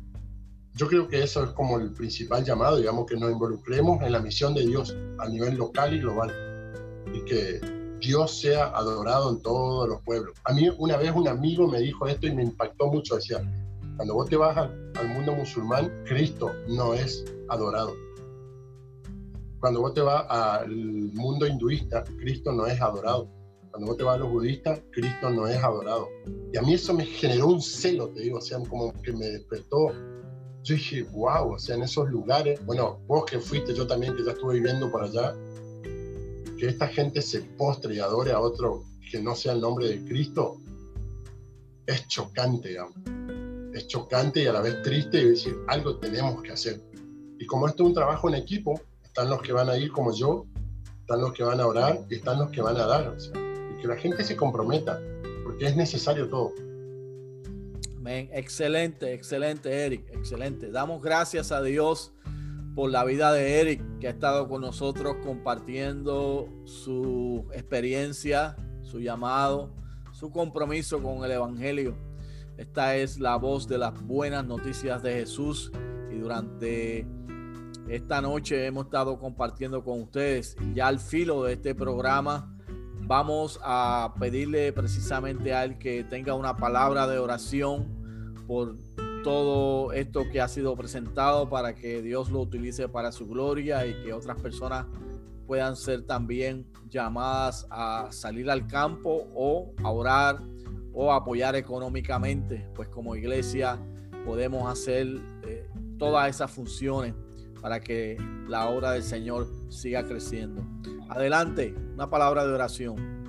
[0.74, 4.20] yo creo que eso es como el principal llamado, digamos, que nos involucremos en la
[4.20, 6.32] misión de Dios a nivel local y global.
[7.12, 7.60] Y que
[8.00, 10.34] Dios sea adorado en todos los pueblos.
[10.44, 13.16] A mí una vez un amigo me dijo esto y me impactó mucho.
[13.16, 13.40] Decía,
[13.96, 17.94] cuando vos te vas al, mundo musulmán, Cristo no es adorado.
[19.60, 20.68] Cuando vos te vas al
[21.14, 23.28] mundo hinduista, Cristo no es adorado.
[23.76, 26.08] Cuando vos te vas a los budistas, Cristo no es adorado.
[26.50, 29.26] Y a mí eso me generó un celo, te digo, o sea, como que me
[29.26, 29.92] despertó.
[30.62, 34.24] Yo dije, wow, o sea, en esos lugares, bueno, vos que fuiste, yo también que
[34.24, 35.36] ya estuve viviendo por allá,
[36.58, 40.02] que esta gente se postre y adore a otro que no sea el nombre de
[40.06, 40.56] Cristo,
[41.84, 42.94] es chocante, digamos.
[43.74, 46.80] Es chocante y a la vez triste y decir, algo tenemos que hacer.
[47.38, 50.14] Y como esto es un trabajo en equipo, están los que van a ir como
[50.14, 50.46] yo,
[50.94, 53.08] están los que van a orar y están los que van a dar.
[53.08, 53.45] O sea,
[53.86, 55.00] que la gente se comprometa,
[55.44, 56.52] porque es necesario todo.
[58.08, 60.70] Excelente, excelente, Eric, excelente.
[60.70, 62.12] Damos gracias a Dios
[62.74, 69.74] por la vida de Eric, que ha estado con nosotros compartiendo su experiencia, su llamado,
[70.12, 71.96] su compromiso con el Evangelio.
[72.56, 75.72] Esta es la voz de las buenas noticias de Jesús
[76.12, 77.06] y durante
[77.88, 82.55] Esta noche hemos estado compartiendo con ustedes ya al filo de este programa.
[83.06, 87.86] Vamos a pedirle precisamente a él que tenga una palabra de oración
[88.48, 88.74] por
[89.22, 93.94] todo esto que ha sido presentado para que Dios lo utilice para su gloria y
[94.02, 94.86] que otras personas
[95.46, 100.42] puedan ser también llamadas a salir al campo o a orar
[100.92, 103.78] o apoyar económicamente, pues como iglesia
[104.24, 105.06] podemos hacer
[105.44, 107.14] eh, todas esas funciones
[107.60, 108.16] para que
[108.48, 110.62] la obra del Señor siga creciendo.
[111.08, 113.26] Adelante, una palabra de oración.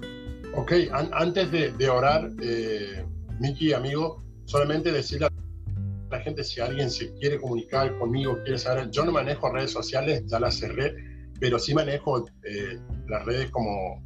[0.55, 3.05] Ok, antes de, orar, eh,
[3.39, 5.32] Miki, amigo, solamente decirle a
[6.09, 10.23] la gente si alguien se quiere comunicar conmigo, quiere saber, yo no manejo redes sociales,
[10.25, 10.95] ya las cerré,
[11.39, 14.03] pero sí manejo eh, las redes como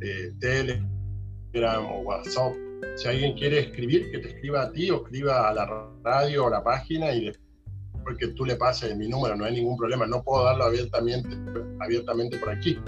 [0.00, 2.52] eh, Telegram o WhatsApp.
[2.96, 6.50] Si alguien quiere escribir, que te escriba a ti o escriba a la radio o
[6.50, 7.32] la página y
[8.04, 10.06] porque tú le pases mi número, no hay ningún problema.
[10.06, 11.30] No puedo darlo abiertamente,
[11.80, 12.78] abiertamente por aquí.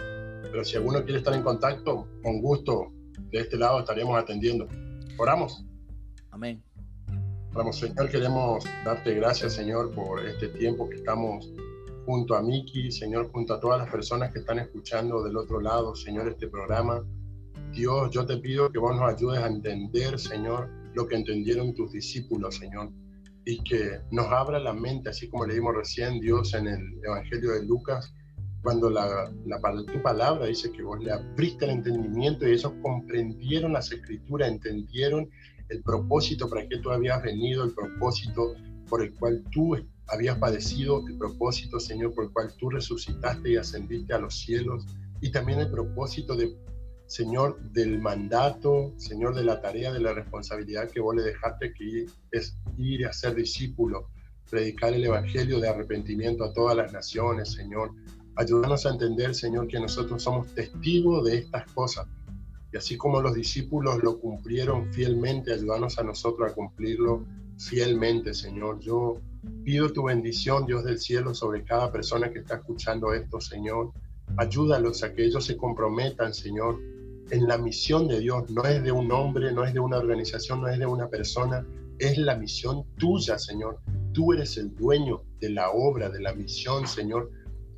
[0.42, 2.92] Pero si alguno quiere estar en contacto, con gusto,
[3.30, 4.68] de este lado estaríamos atendiendo.
[5.18, 5.64] Oramos.
[6.30, 6.62] Amén.
[7.54, 11.50] Oramos, Señor, queremos darte gracias, Señor, por este tiempo que estamos
[12.04, 15.94] junto a Miki, Señor, junto a todas las personas que están escuchando del otro lado,
[15.96, 17.02] Señor, este programa.
[17.72, 21.92] Dios, yo te pido que vos nos ayudes a entender, Señor, lo que entendieron tus
[21.92, 22.90] discípulos, Señor,
[23.46, 27.64] y que nos abra la mente, así como leímos recién Dios en el Evangelio de
[27.64, 28.12] Lucas,
[28.60, 29.60] cuando la, la,
[29.92, 35.30] tu palabra dice que vos le abriste el entendimiento y ellos comprendieron las escrituras, entendieron
[35.68, 38.56] el propósito para que tú habías venido, el propósito
[38.88, 39.76] por el cual tú
[40.08, 44.84] habías padecido, el propósito, Señor, por el cual tú resucitaste y ascendiste a los cielos,
[45.20, 46.52] y también el propósito de,
[47.06, 52.06] Señor, del mandato, Señor, de la tarea, de la responsabilidad que vos le dejaste que
[52.32, 54.08] es ir a ser discípulo,
[54.50, 57.92] predicar el Evangelio de arrepentimiento a todas las naciones, Señor.
[58.34, 62.06] Ayúdanos a entender, Señor, que nosotros somos testigos de estas cosas.
[62.72, 67.24] Y así como los discípulos lo cumplieron fielmente, ayúdanos a nosotros a cumplirlo
[67.56, 68.80] fielmente, Señor.
[68.80, 69.20] Yo
[69.64, 73.92] pido tu bendición, Dios del cielo, sobre cada persona que está escuchando esto, Señor.
[74.36, 76.78] Ayúdalos a que ellos se comprometan, Señor,
[77.30, 78.50] en la misión de Dios.
[78.50, 81.66] No es de un hombre, no es de una organización, no es de una persona,
[81.98, 83.78] es la misión tuya, Señor.
[84.12, 87.30] Tú eres el dueño de la obra, de la misión, Señor.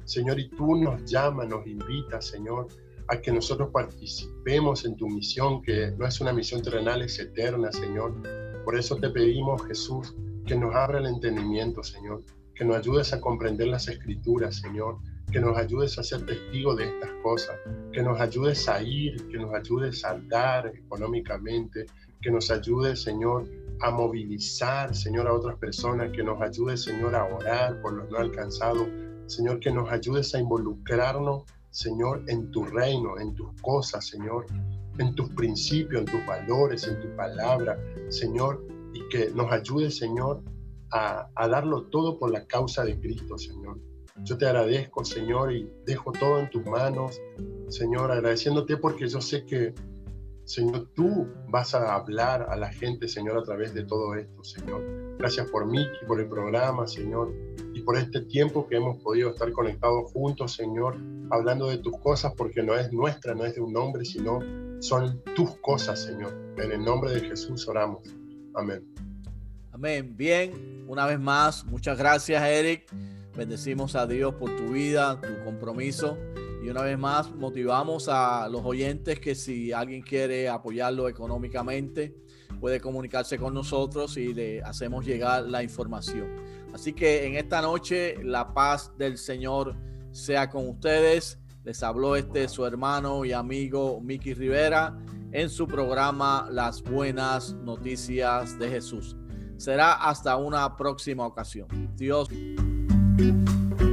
[0.05, 2.69] Señor, y tú nos llamas, nos invitas, Señor,
[3.09, 7.71] a que nosotros participemos en tu misión, que no es una misión terrenal, es eterna,
[7.73, 8.15] Señor.
[8.65, 10.15] Por eso te pedimos, Jesús,
[10.47, 12.23] que nos abra el entendimiento, Señor,
[12.55, 14.99] que nos ayudes a comprender las escrituras, Señor,
[15.33, 17.57] que nos ayudes a ser testigos de estas cosas,
[17.93, 21.87] que nos ayudes a ir, que nos ayudes a dar económicamente,
[22.21, 23.49] que nos ayudes, Señor,
[23.81, 28.19] a movilizar, Señor, a otras personas, que nos ayudes, Señor, a orar por los no
[28.19, 28.89] alcanzados,
[29.27, 34.47] Señor, que nos ayudes a involucrarnos, Señor, en tu reino, en tus cosas, Señor,
[34.99, 40.43] en tus principios, en tus valores, en tu palabra, Señor, y que nos ayude, Señor,
[40.91, 43.79] a, darlo todo por la causa de Cristo, Señor.
[44.25, 47.21] Yo te agradezco, Señor, y dejo todo en tus manos,
[47.69, 49.75] Señor, agradeciéndote porque yo sé que,
[50.45, 54.83] Señor, tú vas a hablar a la gente, Señor, a través de todo esto, Señor.
[55.19, 57.35] Gracias por mí y por el programa, Señor,
[57.75, 60.97] y por este tiempo que hemos podido estar conectados juntos, Señor,
[61.31, 64.41] hablando de tus cosas, porque no es nuestra, no es de un hombre, sino
[64.81, 66.33] son tus cosas, Señor.
[66.57, 68.03] En el nombre de Jesús oramos.
[68.55, 68.85] Amén.
[69.73, 70.17] Amén.
[70.17, 72.91] Bien, una vez más, muchas gracias, Eric.
[73.39, 76.19] Bendecimos a Dios por tu vida, tu compromiso.
[76.61, 82.17] Y una vez más, motivamos a los oyentes que si alguien quiere apoyarlo económicamente,
[82.59, 86.27] puede comunicarse con nosotros y le hacemos llegar la información.
[86.75, 89.77] Así que en esta noche, la paz del Señor
[90.11, 91.39] sea con ustedes.
[91.63, 94.99] Les habló este su hermano y amigo Miki Rivera
[95.31, 99.17] en su programa Las Buenas Noticias de Jesús.
[99.59, 101.69] Será hasta una próxima ocasión.
[101.95, 102.29] Dios.
[103.19, 103.88] Música